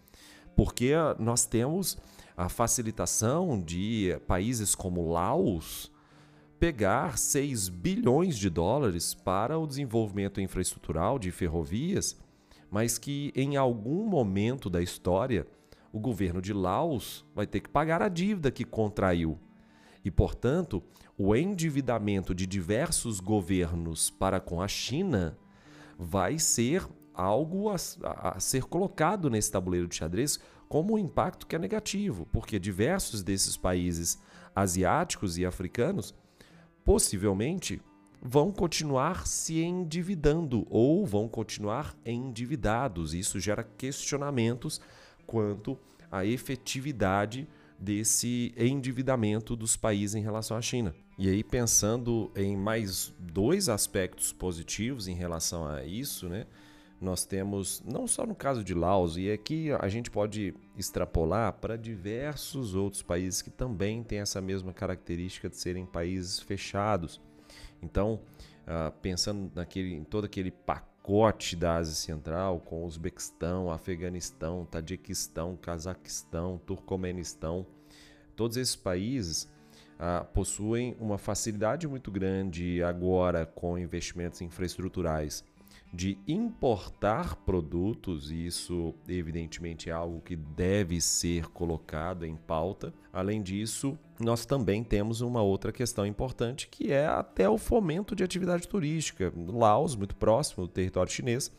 porque 0.54 0.92
nós 1.18 1.44
temos 1.44 1.98
a 2.36 2.48
facilitação 2.48 3.60
de 3.60 4.18
países 4.26 4.74
como 4.74 5.10
Laos 5.10 5.90
pegar 6.58 7.16
6 7.16 7.70
bilhões 7.70 8.36
de 8.36 8.50
dólares 8.50 9.14
para 9.14 9.58
o 9.58 9.66
desenvolvimento 9.66 10.40
infraestrutural 10.40 11.18
de 11.18 11.30
ferrovias, 11.30 12.18
mas 12.70 12.98
que 12.98 13.32
em 13.34 13.56
algum 13.56 14.06
momento 14.06 14.68
da 14.68 14.82
história 14.82 15.46
o 15.92 15.98
governo 15.98 16.40
de 16.40 16.52
Laos 16.52 17.24
vai 17.34 17.46
ter 17.46 17.60
que 17.60 17.68
pagar 17.68 18.02
a 18.02 18.08
dívida 18.08 18.50
que 18.50 18.64
contraiu. 18.64 19.38
E, 20.04 20.10
portanto, 20.10 20.82
o 21.16 21.34
endividamento 21.36 22.34
de 22.34 22.46
diversos 22.46 23.20
governos 23.20 24.10
para 24.10 24.40
com 24.40 24.62
a 24.62 24.68
China 24.68 25.36
vai 25.98 26.38
ser 26.38 26.86
algo 27.12 27.68
a, 27.68 27.76
a, 28.04 28.40
ser 28.40 28.64
colocado 28.64 29.28
nesse 29.28 29.52
tabuleiro 29.52 29.86
de 29.86 29.96
xadrez 29.96 30.38
como 30.68 30.94
um 30.94 30.98
impacto 30.98 31.46
que 31.46 31.56
é 31.56 31.58
negativo, 31.58 32.26
porque 32.32 32.58
diversos 32.58 33.22
desses 33.22 33.56
países 33.56 34.18
asiáticos 34.54 35.36
e 35.36 35.44
africanos 35.44 36.14
possivelmente 36.84 37.82
vão 38.22 38.52
continuar 38.52 39.26
se 39.26 39.60
endividando 39.60 40.66
ou 40.70 41.06
vão 41.06 41.28
continuar 41.28 41.96
endividados. 42.04 43.14
Isso 43.14 43.40
gera 43.40 43.64
questionamentos 43.64 44.80
quanto 45.26 45.78
à 46.10 46.24
efetividade 46.24 47.48
desse 47.80 48.52
endividamento 48.56 49.56
dos 49.56 49.76
países 49.76 50.14
em 50.14 50.20
relação 50.20 50.56
à 50.56 50.60
China. 50.60 50.94
E 51.18 51.28
aí, 51.28 51.42
pensando 51.42 52.30
em 52.36 52.56
mais 52.56 53.14
dois 53.18 53.68
aspectos 53.68 54.32
positivos 54.32 55.08
em 55.08 55.14
relação 55.14 55.66
a 55.66 55.84
isso, 55.84 56.28
né? 56.28 56.46
Nós 57.00 57.24
temos, 57.24 57.82
não 57.86 58.06
só 58.06 58.26
no 58.26 58.34
caso 58.34 58.62
de 58.62 58.74
Laos, 58.74 59.16
e 59.16 59.30
aqui 59.30 59.70
a 59.72 59.88
gente 59.88 60.10
pode 60.10 60.54
extrapolar 60.76 61.54
para 61.54 61.78
diversos 61.78 62.74
outros 62.74 63.02
países 63.02 63.40
que 63.40 63.48
também 63.48 64.02
têm 64.02 64.18
essa 64.18 64.38
mesma 64.42 64.74
característica 64.74 65.48
de 65.48 65.56
serem 65.56 65.86
países 65.86 66.38
fechados. 66.40 67.18
Então, 67.82 68.20
uh, 68.66 68.92
pensando 69.00 69.50
naquele, 69.54 69.94
em 69.94 70.04
todo 70.04 70.26
aquele 70.26 70.50
pacote 70.50 70.90
da 71.56 71.76
Ásia 71.76 71.94
Central, 71.94 72.60
com 72.60 72.84
Uzbequistão, 72.84 73.70
Afeganistão, 73.70 74.64
Tadiquistão, 74.64 75.56
Cazaquistão, 75.56 76.60
Turcomenistão, 76.64 77.66
todos 78.36 78.56
esses 78.56 78.76
países 78.76 79.50
uh, 79.98 80.24
possuem 80.32 80.96
uma 81.00 81.18
facilidade 81.18 81.88
muito 81.88 82.10
grande 82.10 82.82
agora 82.82 83.44
com 83.44 83.76
investimentos 83.76 84.40
infraestruturais 84.40 85.44
de 85.92 86.16
importar 86.26 87.34
produtos, 87.36 88.30
e 88.30 88.46
isso 88.46 88.94
evidentemente 89.08 89.90
é 89.90 89.92
algo 89.92 90.20
que 90.20 90.36
deve 90.36 91.00
ser 91.00 91.48
colocado 91.48 92.24
em 92.24 92.36
pauta. 92.36 92.94
Além 93.12 93.42
disso, 93.42 93.98
nós 94.20 94.44
também 94.44 94.84
temos 94.84 95.20
uma 95.20 95.42
outra 95.42 95.72
questão 95.72 96.06
importante 96.06 96.68
que 96.68 96.92
é 96.92 97.06
até 97.06 97.48
o 97.48 97.58
fomento 97.58 98.14
de 98.14 98.22
atividade 98.22 98.68
turística. 98.68 99.32
Laos, 99.34 99.96
muito 99.96 100.14
próximo 100.14 100.66
do 100.66 100.72
território 100.72 101.10
chinês, 101.10 101.50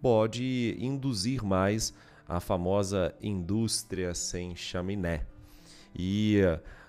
pode 0.00 0.76
induzir 0.78 1.44
mais 1.44 1.92
a 2.28 2.40
famosa 2.40 3.14
indústria 3.20 4.14
sem 4.14 4.54
chaminé. 4.54 5.26
E 5.94 6.40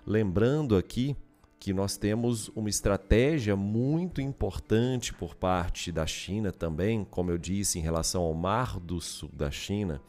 lembrando 0.06 0.76
aqui 0.76 1.16
que 1.60 1.74
nós 1.74 1.98
temos 1.98 2.50
uma 2.50 2.70
estratégia 2.70 3.56
muito 3.56 4.22
importante 4.22 5.14
por 5.14 5.36
parte 5.36 5.92
da 5.92 6.06
China 6.06 6.52
também, 6.52 7.04
como 7.04 7.32
eu 7.32 7.38
disse, 7.38 7.80
em 7.80 7.82
relação 7.82 8.22
ao 8.24 8.34
Mar 8.34 8.80
do 8.80 9.02
Sul 9.02 9.30
da 9.34 9.50
China, 9.50 10.02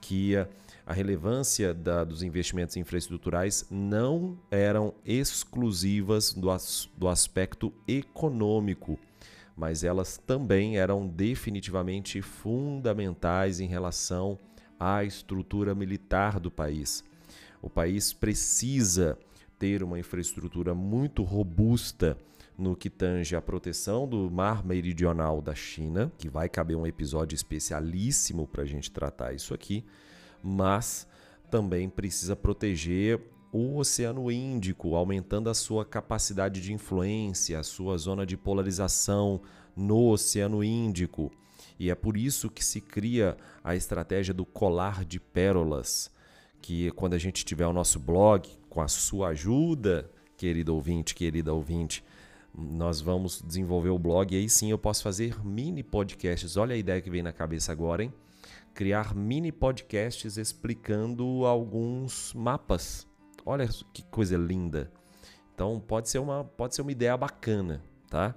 que 0.00 0.34
a 0.88 0.92
relevância 0.94 1.74
da, 1.74 2.02
dos 2.02 2.22
investimentos 2.22 2.74
infraestruturais 2.74 3.66
não 3.70 4.38
eram 4.50 4.94
exclusivas 5.04 6.32
do, 6.32 6.50
as, 6.50 6.88
do 6.96 7.08
aspecto 7.08 7.70
econômico, 7.86 8.98
mas 9.54 9.84
elas 9.84 10.16
também 10.16 10.78
eram 10.78 11.06
definitivamente 11.06 12.22
fundamentais 12.22 13.60
em 13.60 13.66
relação 13.66 14.38
à 14.80 15.04
estrutura 15.04 15.74
militar 15.74 16.40
do 16.40 16.50
país. 16.50 17.04
O 17.60 17.68
país 17.68 18.14
precisa 18.14 19.18
ter 19.58 19.82
uma 19.82 19.98
infraestrutura 19.98 20.74
muito 20.74 21.22
robusta 21.22 22.16
no 22.56 22.74
que 22.74 22.88
tange 22.88 23.36
a 23.36 23.42
proteção 23.42 24.08
do 24.08 24.30
mar 24.30 24.64
meridional 24.64 25.42
da 25.42 25.54
China, 25.54 26.10
que 26.16 26.30
vai 26.30 26.48
caber 26.48 26.78
um 26.78 26.86
episódio 26.86 27.36
especialíssimo 27.36 28.46
para 28.46 28.62
a 28.62 28.66
gente 28.66 28.90
tratar 28.90 29.34
isso 29.34 29.52
aqui, 29.52 29.84
mas 30.48 31.06
também 31.50 31.88
precisa 31.88 32.34
proteger 32.34 33.20
o 33.52 33.78
Oceano 33.78 34.30
Índico, 34.30 34.94
aumentando 34.94 35.48
a 35.48 35.54
sua 35.54 35.84
capacidade 35.84 36.60
de 36.60 36.72
influência, 36.72 37.58
a 37.58 37.62
sua 37.62 37.96
zona 37.96 38.26
de 38.26 38.36
polarização 38.36 39.40
no 39.76 40.10
Oceano 40.10 40.62
Índico. 40.62 41.30
E 41.78 41.90
é 41.90 41.94
por 41.94 42.16
isso 42.16 42.50
que 42.50 42.64
se 42.64 42.80
cria 42.80 43.36
a 43.62 43.74
estratégia 43.74 44.34
do 44.34 44.44
colar 44.44 45.04
de 45.04 45.20
pérolas, 45.20 46.10
que 46.60 46.90
quando 46.92 47.14
a 47.14 47.18
gente 47.18 47.44
tiver 47.44 47.66
o 47.66 47.72
nosso 47.72 47.98
blog, 47.98 48.48
com 48.68 48.80
a 48.80 48.88
sua 48.88 49.28
ajuda, 49.28 50.10
querido 50.36 50.74
ouvinte, 50.74 51.14
querida 51.14 51.54
ouvinte, 51.54 52.04
nós 52.54 53.00
vamos 53.00 53.40
desenvolver 53.40 53.90
o 53.90 53.98
blog 53.98 54.34
e 54.34 54.38
aí 54.38 54.48
sim 54.48 54.70
eu 54.70 54.78
posso 54.78 55.02
fazer 55.02 55.42
mini 55.44 55.82
podcasts. 55.82 56.56
Olha 56.56 56.74
a 56.74 56.78
ideia 56.78 57.00
que 57.00 57.10
vem 57.10 57.22
na 57.22 57.32
cabeça 57.32 57.70
agora, 57.70 58.02
hein? 58.02 58.12
Criar 58.78 59.12
mini 59.12 59.50
podcasts 59.50 60.36
explicando 60.36 61.44
alguns 61.44 62.32
mapas. 62.32 63.08
Olha 63.44 63.68
que 63.92 64.04
coisa 64.04 64.36
linda. 64.36 64.92
Então 65.52 65.80
pode 65.80 66.08
ser 66.08 66.20
uma, 66.20 66.44
pode 66.44 66.76
ser 66.76 66.82
uma 66.82 66.92
ideia 66.92 67.16
bacana, 67.16 67.82
tá? 68.08 68.36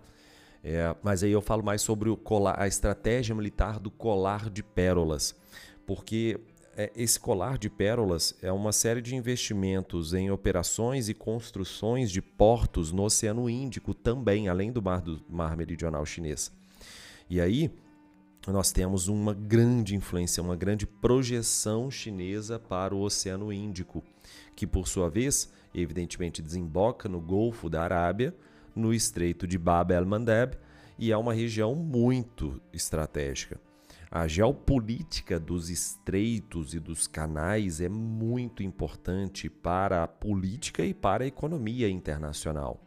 É, 0.63 0.95
mas 1.03 1.21
aí 1.21 1.31
eu 1.31 1.43
falo 1.43 1.63
mais 1.63 1.83
sobre 1.83 2.09
o 2.09 2.17
colar, 2.17 2.59
a 2.59 2.65
estratégia 2.65 3.35
militar 3.35 3.79
do 3.79 3.91
colar 3.91 4.49
de 4.49 4.63
pérolas, 4.63 5.39
porque 5.85 6.39
é, 6.75 6.91
esse 6.95 7.19
colar 7.19 7.59
de 7.59 7.69
pérolas 7.69 8.35
é 8.41 8.51
uma 8.51 8.71
série 8.71 8.99
de 8.99 9.15
investimentos 9.15 10.11
em 10.11 10.31
operações 10.31 11.07
e 11.07 11.13
construções 11.13 12.09
de 12.09 12.19
portos 12.19 12.91
no 12.91 13.03
Oceano 13.03 13.47
Índico 13.47 13.93
também, 13.93 14.47
além 14.47 14.71
do 14.71 14.81
Mar, 14.81 15.01
do 15.01 15.23
mar 15.29 15.55
Meridional 15.55 16.03
Chinês. 16.03 16.51
E 17.29 17.39
aí 17.39 17.71
nós 18.47 18.71
temos 18.71 19.07
uma 19.07 19.33
grande 19.33 19.95
influência, 19.95 20.41
uma 20.41 20.55
grande 20.55 20.87
projeção 20.87 21.91
chinesa 21.91 22.57
para 22.57 22.95
o 22.95 23.01
Oceano 23.01 23.53
Índico, 23.53 24.03
que 24.55 24.65
por 24.65 24.87
sua 24.87 25.09
vez, 25.09 25.51
evidentemente, 25.75 26.41
desemboca 26.41 27.07
no 27.07 27.19
Golfo 27.19 27.69
da 27.69 27.83
Arábia, 27.83 28.33
no 28.75 28.93
Estreito 28.93 29.45
de 29.45 29.57
Bab 29.57 29.93
el-Mandeb, 29.93 30.57
e 30.97 31.11
é 31.11 31.17
uma 31.17 31.33
região 31.33 31.75
muito 31.75 32.59
estratégica. 32.73 33.59
A 34.09 34.27
geopolítica 34.27 35.39
dos 35.39 35.69
estreitos 35.69 36.73
e 36.73 36.79
dos 36.79 37.07
canais 37.07 37.79
é 37.79 37.87
muito 37.87 38.61
importante 38.63 39.49
para 39.49 40.03
a 40.03 40.07
política 40.07 40.83
e 40.83 40.93
para 40.93 41.23
a 41.23 41.27
economia 41.27 41.89
internacional. 41.89 42.81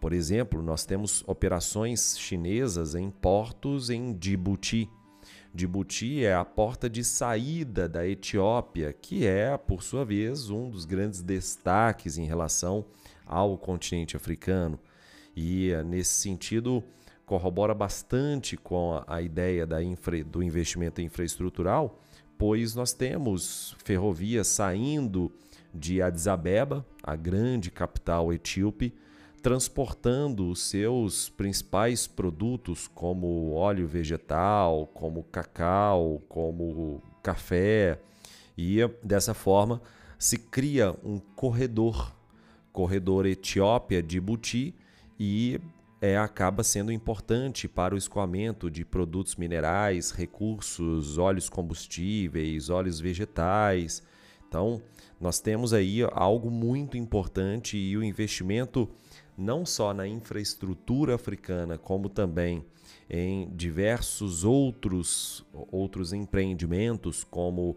Por 0.00 0.12
exemplo, 0.12 0.62
nós 0.62 0.84
temos 0.84 1.24
operações 1.26 2.18
chinesas 2.18 2.94
em 2.94 3.10
portos 3.10 3.90
em 3.90 4.12
Djibouti. 4.12 4.88
Djibouti 5.54 6.24
é 6.24 6.34
a 6.34 6.44
porta 6.44 6.88
de 6.88 7.02
saída 7.02 7.88
da 7.88 8.06
Etiópia, 8.06 8.92
que 8.92 9.26
é, 9.26 9.56
por 9.56 9.82
sua 9.82 10.04
vez, 10.04 10.50
um 10.50 10.68
dos 10.68 10.84
grandes 10.84 11.22
destaques 11.22 12.18
em 12.18 12.26
relação 12.26 12.84
ao 13.24 13.56
continente 13.56 14.16
africano. 14.16 14.78
E, 15.34 15.72
nesse 15.86 16.14
sentido, 16.14 16.84
corrobora 17.24 17.74
bastante 17.74 18.56
com 18.56 18.94
a, 18.94 19.16
a 19.16 19.22
ideia 19.22 19.66
da 19.66 19.82
infra, 19.82 20.22
do 20.22 20.42
investimento 20.42 21.00
infraestrutural, 21.00 22.00
pois 22.38 22.74
nós 22.74 22.92
temos 22.92 23.74
ferrovias 23.84 24.46
saindo 24.46 25.32
de 25.74 26.00
Addis 26.00 26.28
Abeba, 26.28 26.86
a 27.02 27.16
grande 27.16 27.70
capital 27.70 28.32
etíope, 28.32 28.94
transportando 29.46 30.50
os 30.50 30.60
seus 30.60 31.28
principais 31.28 32.04
produtos, 32.04 32.88
como 32.88 33.52
óleo 33.52 33.86
vegetal, 33.86 34.88
como 34.88 35.22
cacau, 35.22 36.20
como 36.28 37.00
café, 37.22 38.00
e 38.58 38.78
dessa 39.04 39.34
forma 39.34 39.80
se 40.18 40.36
cria 40.36 40.96
um 41.04 41.20
corredor, 41.20 42.12
corredor 42.72 43.24
Etiópia-Djibouti, 43.24 44.74
e 45.16 45.60
é, 46.00 46.18
acaba 46.18 46.64
sendo 46.64 46.90
importante 46.90 47.68
para 47.68 47.94
o 47.94 47.98
escoamento 47.98 48.68
de 48.68 48.84
produtos 48.84 49.36
minerais, 49.36 50.10
recursos, 50.10 51.18
óleos 51.18 51.48
combustíveis, 51.48 52.68
óleos 52.68 52.98
vegetais. 52.98 54.02
Então, 54.48 54.82
nós 55.20 55.38
temos 55.38 55.72
aí 55.72 56.00
algo 56.10 56.50
muito 56.50 56.96
importante 56.96 57.78
e 57.78 57.96
o 57.96 58.02
investimento 58.02 58.90
não 59.36 59.66
só 59.66 59.92
na 59.92 60.06
infraestrutura 60.06 61.14
africana, 61.14 61.76
como 61.76 62.08
também 62.08 62.64
em 63.08 63.48
diversos 63.54 64.44
outros, 64.44 65.44
outros 65.70 66.12
empreendimentos, 66.12 67.22
como 67.24 67.76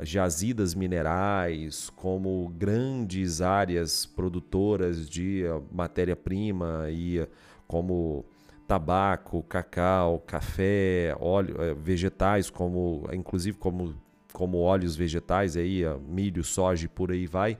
jazidas 0.00 0.74
minerais, 0.74 1.90
como 1.90 2.48
grandes 2.56 3.40
áreas 3.40 4.06
produtoras 4.06 5.08
de 5.08 5.44
matéria-prima 5.72 6.86
e 6.90 7.26
como 7.66 8.24
tabaco, 8.66 9.42
cacau, 9.42 10.20
café, 10.20 11.16
óleo, 11.18 11.56
vegetais, 11.76 12.50
como 12.50 13.08
inclusive 13.12 13.56
como, 13.56 13.94
como 14.32 14.58
óleos 14.58 14.94
vegetais 14.94 15.56
aí, 15.56 15.82
milho, 16.06 16.44
soja 16.44 16.84
e 16.84 16.88
por 16.88 17.10
aí 17.10 17.26
vai. 17.26 17.58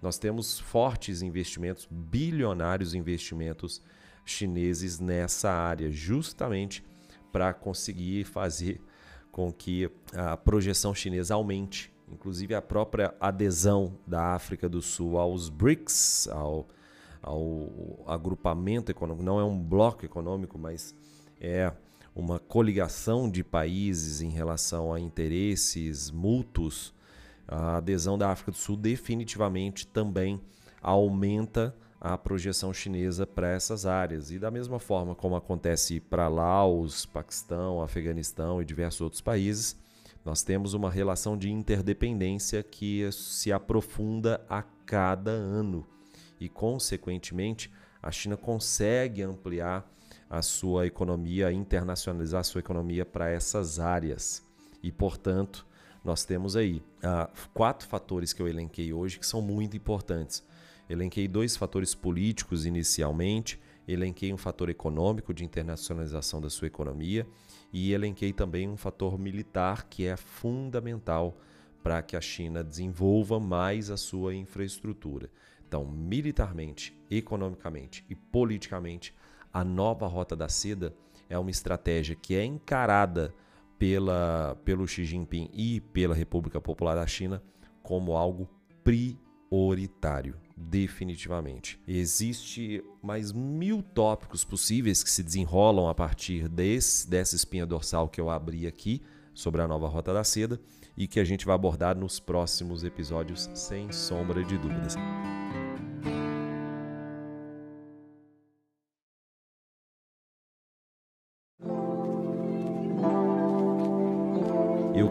Nós 0.00 0.18
temos 0.18 0.58
fortes 0.58 1.20
investimentos, 1.22 1.86
bilionários 1.90 2.94
investimentos 2.94 3.82
chineses 4.24 4.98
nessa 4.98 5.50
área, 5.50 5.90
justamente 5.90 6.84
para 7.32 7.52
conseguir 7.52 8.24
fazer 8.24 8.80
com 9.30 9.52
que 9.52 9.90
a 10.14 10.36
projeção 10.36 10.94
chinesa 10.94 11.34
aumente, 11.34 11.92
inclusive 12.08 12.54
a 12.54 12.62
própria 12.62 13.14
adesão 13.20 13.96
da 14.06 14.34
África 14.34 14.68
do 14.68 14.82
Sul 14.82 15.18
aos 15.18 15.48
BRICS, 15.48 16.28
ao, 16.28 16.68
ao 17.22 18.04
agrupamento 18.06 18.90
econômico, 18.90 19.24
não 19.24 19.38
é 19.38 19.44
um 19.44 19.58
bloco 19.62 20.04
econômico, 20.04 20.58
mas 20.58 20.94
é 21.40 21.72
uma 22.14 22.38
coligação 22.38 23.30
de 23.30 23.44
países 23.44 24.20
em 24.20 24.30
relação 24.30 24.92
a 24.92 24.98
interesses 24.98 26.10
mútuos 26.10 26.92
a 27.50 27.78
adesão 27.78 28.16
da 28.16 28.30
África 28.30 28.52
do 28.52 28.56
Sul 28.56 28.76
definitivamente 28.76 29.84
também 29.84 30.40
aumenta 30.80 31.74
a 32.00 32.16
projeção 32.16 32.72
chinesa 32.72 33.26
para 33.26 33.50
essas 33.50 33.84
áreas. 33.84 34.30
E 34.30 34.38
da 34.38 34.52
mesma 34.52 34.78
forma 34.78 35.16
como 35.16 35.34
acontece 35.34 35.98
para 35.98 36.28
Laos, 36.28 37.04
Paquistão, 37.04 37.82
Afeganistão 37.82 38.62
e 38.62 38.64
diversos 38.64 39.00
outros 39.00 39.20
países, 39.20 39.76
nós 40.24 40.44
temos 40.44 40.74
uma 40.74 40.90
relação 40.90 41.36
de 41.36 41.50
interdependência 41.50 42.62
que 42.62 43.10
se 43.10 43.52
aprofunda 43.52 44.40
a 44.48 44.62
cada 44.62 45.32
ano. 45.32 45.84
E, 46.38 46.48
consequentemente, 46.48 47.70
a 48.00 48.12
China 48.12 48.36
consegue 48.36 49.22
ampliar 49.22 49.90
a 50.28 50.40
sua 50.40 50.86
economia, 50.86 51.52
internacionalizar 51.52 52.40
a 52.40 52.44
sua 52.44 52.60
economia 52.60 53.04
para 53.04 53.28
essas 53.28 53.80
áreas. 53.80 54.42
E, 54.82 54.92
portanto, 54.92 55.66
nós 56.04 56.24
temos 56.24 56.56
aí 56.56 56.82
uh, 57.04 57.30
quatro 57.52 57.86
fatores 57.86 58.32
que 58.32 58.40
eu 58.40 58.48
elenquei 58.48 58.92
hoje 58.92 59.18
que 59.18 59.26
são 59.26 59.42
muito 59.42 59.76
importantes. 59.76 60.44
Elenquei 60.88 61.28
dois 61.28 61.56
fatores 61.56 61.94
políticos 61.94 62.66
inicialmente, 62.66 63.60
elenquei 63.86 64.32
um 64.32 64.36
fator 64.36 64.68
econômico 64.68 65.32
de 65.32 65.44
internacionalização 65.44 66.40
da 66.40 66.50
sua 66.50 66.66
economia 66.66 67.26
e 67.72 67.92
elenquei 67.92 68.32
também 68.32 68.68
um 68.68 68.76
fator 68.76 69.18
militar 69.18 69.86
que 69.88 70.06
é 70.06 70.16
fundamental 70.16 71.38
para 71.82 72.02
que 72.02 72.16
a 72.16 72.20
China 72.20 72.64
desenvolva 72.64 73.38
mais 73.38 73.90
a 73.90 73.96
sua 73.96 74.34
infraestrutura. 74.34 75.30
Então, 75.66 75.84
militarmente, 75.84 76.98
economicamente 77.10 78.04
e 78.08 78.14
politicamente, 78.14 79.14
a 79.52 79.62
nova 79.62 80.06
Rota 80.06 80.34
da 80.34 80.48
Seda 80.48 80.94
é 81.28 81.38
uma 81.38 81.50
estratégia 81.50 82.16
que 82.16 82.34
é 82.34 82.44
encarada 82.44 83.32
pela, 83.80 84.60
pelo 84.62 84.86
Xi 84.86 85.06
Jinping 85.06 85.48
e 85.54 85.80
pela 85.80 86.14
República 86.14 86.60
Popular 86.60 86.94
da 86.94 87.06
China 87.06 87.42
como 87.82 88.14
algo 88.14 88.46
prioritário, 88.84 90.36
definitivamente. 90.54 91.80
Existe 91.88 92.84
mais 93.02 93.32
mil 93.32 93.82
tópicos 93.82 94.44
possíveis 94.44 95.02
que 95.02 95.10
se 95.10 95.22
desenrolam 95.22 95.88
a 95.88 95.94
partir 95.94 96.46
desse, 96.46 97.08
dessa 97.08 97.34
espinha 97.34 97.64
dorsal 97.64 98.06
que 98.06 98.20
eu 98.20 98.28
abri 98.28 98.66
aqui 98.66 99.00
sobre 99.32 99.62
a 99.62 99.66
nova 99.66 99.88
Rota 99.88 100.12
da 100.12 100.24
Seda 100.24 100.60
e 100.94 101.08
que 101.08 101.18
a 101.18 101.24
gente 101.24 101.46
vai 101.46 101.54
abordar 101.54 101.96
nos 101.96 102.20
próximos 102.20 102.84
episódios, 102.84 103.48
sem 103.54 103.90
sombra 103.90 104.44
de 104.44 104.58
dúvidas. 104.58 104.94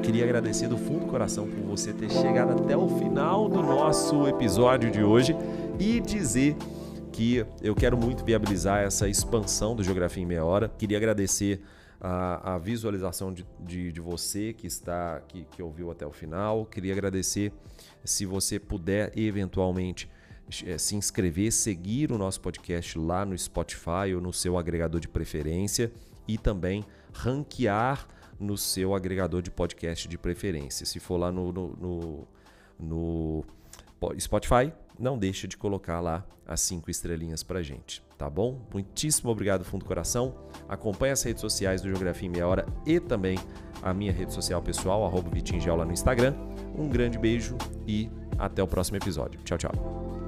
Queria 0.01 0.23
agradecer 0.23 0.67
do 0.67 0.77
fundo 0.77 1.01
do 1.01 1.05
coração 1.07 1.47
por 1.47 1.59
você 1.61 1.93
ter 1.93 2.09
chegado 2.09 2.63
até 2.63 2.75
o 2.75 2.87
final 2.99 3.47
do 3.49 3.61
nosso 3.61 4.27
episódio 4.27 4.89
de 4.89 5.03
hoje 5.03 5.35
e 5.79 5.99
dizer 5.99 6.55
que 7.11 7.45
eu 7.61 7.75
quero 7.75 7.97
muito 7.97 8.23
viabilizar 8.23 8.81
essa 8.81 9.07
expansão 9.07 9.75
do 9.75 9.83
Geografia 9.83 10.23
em 10.23 10.25
Meia 10.25 10.45
Hora. 10.45 10.69
Queria 10.69 10.97
agradecer 10.97 11.61
a, 11.99 12.55
a 12.55 12.57
visualização 12.57 13.33
de, 13.33 13.45
de, 13.59 13.91
de, 13.91 13.99
você 13.99 14.53
que 14.53 14.67
está 14.67 15.21
que, 15.27 15.45
que 15.51 15.61
ouviu 15.61 15.91
até 15.91 16.05
o 16.05 16.11
final. 16.11 16.65
Queria 16.65 16.93
agradecer 16.93 17.51
se 18.03 18.25
você 18.25 18.57
puder 18.57 19.11
eventualmente 19.17 20.09
eh, 20.65 20.77
se 20.77 20.95
inscrever, 20.95 21.51
seguir 21.51 22.11
o 22.11 22.17
nosso 22.17 22.39
podcast 22.39 22.97
lá 22.97 23.25
no 23.25 23.37
Spotify 23.37 24.13
ou 24.15 24.21
no 24.21 24.31
seu 24.31 24.57
agregador 24.57 25.01
de 25.01 25.09
preferência 25.09 25.91
e 26.27 26.37
também 26.37 26.85
ranquear 27.13 28.07
no 28.39 28.57
seu 28.57 28.95
agregador 28.95 29.41
de 29.41 29.51
podcast 29.51 30.07
de 30.07 30.17
preferência. 30.17 30.85
Se 30.85 30.99
for 30.99 31.17
lá 31.17 31.31
no, 31.31 31.51
no, 31.51 31.67
no, 31.75 32.27
no 32.79 33.45
Spotify, 34.19 34.71
não 34.97 35.17
deixa 35.17 35.47
de 35.47 35.57
colocar 35.57 35.99
lá 35.99 36.25
as 36.45 36.61
cinco 36.61 36.89
estrelinhas 36.89 37.43
pra 37.43 37.61
gente, 37.61 38.03
tá 38.17 38.29
bom? 38.29 38.59
Muitíssimo 38.73 39.29
obrigado, 39.29 39.63
fundo 39.63 39.81
do 39.83 39.87
coração. 39.87 40.35
Acompanhe 40.67 41.13
as 41.13 41.21
redes 41.21 41.41
sociais 41.41 41.81
do 41.81 41.89
Geografia 41.89 42.27
em 42.27 42.31
Meia 42.31 42.47
Hora 42.47 42.65
e 42.85 42.99
também 42.99 43.37
a 43.81 43.93
minha 43.93 44.11
rede 44.11 44.33
social 44.33 44.61
pessoal, 44.61 45.05
arroba 45.05 45.29
Vitinho 45.29 45.75
lá 45.75 45.85
no 45.85 45.91
Instagram. 45.91 46.33
Um 46.75 46.89
grande 46.89 47.17
beijo 47.17 47.57
e 47.87 48.09
até 48.37 48.63
o 48.63 48.67
próximo 48.67 48.97
episódio. 48.97 49.39
Tchau, 49.43 49.57
tchau. 49.57 50.18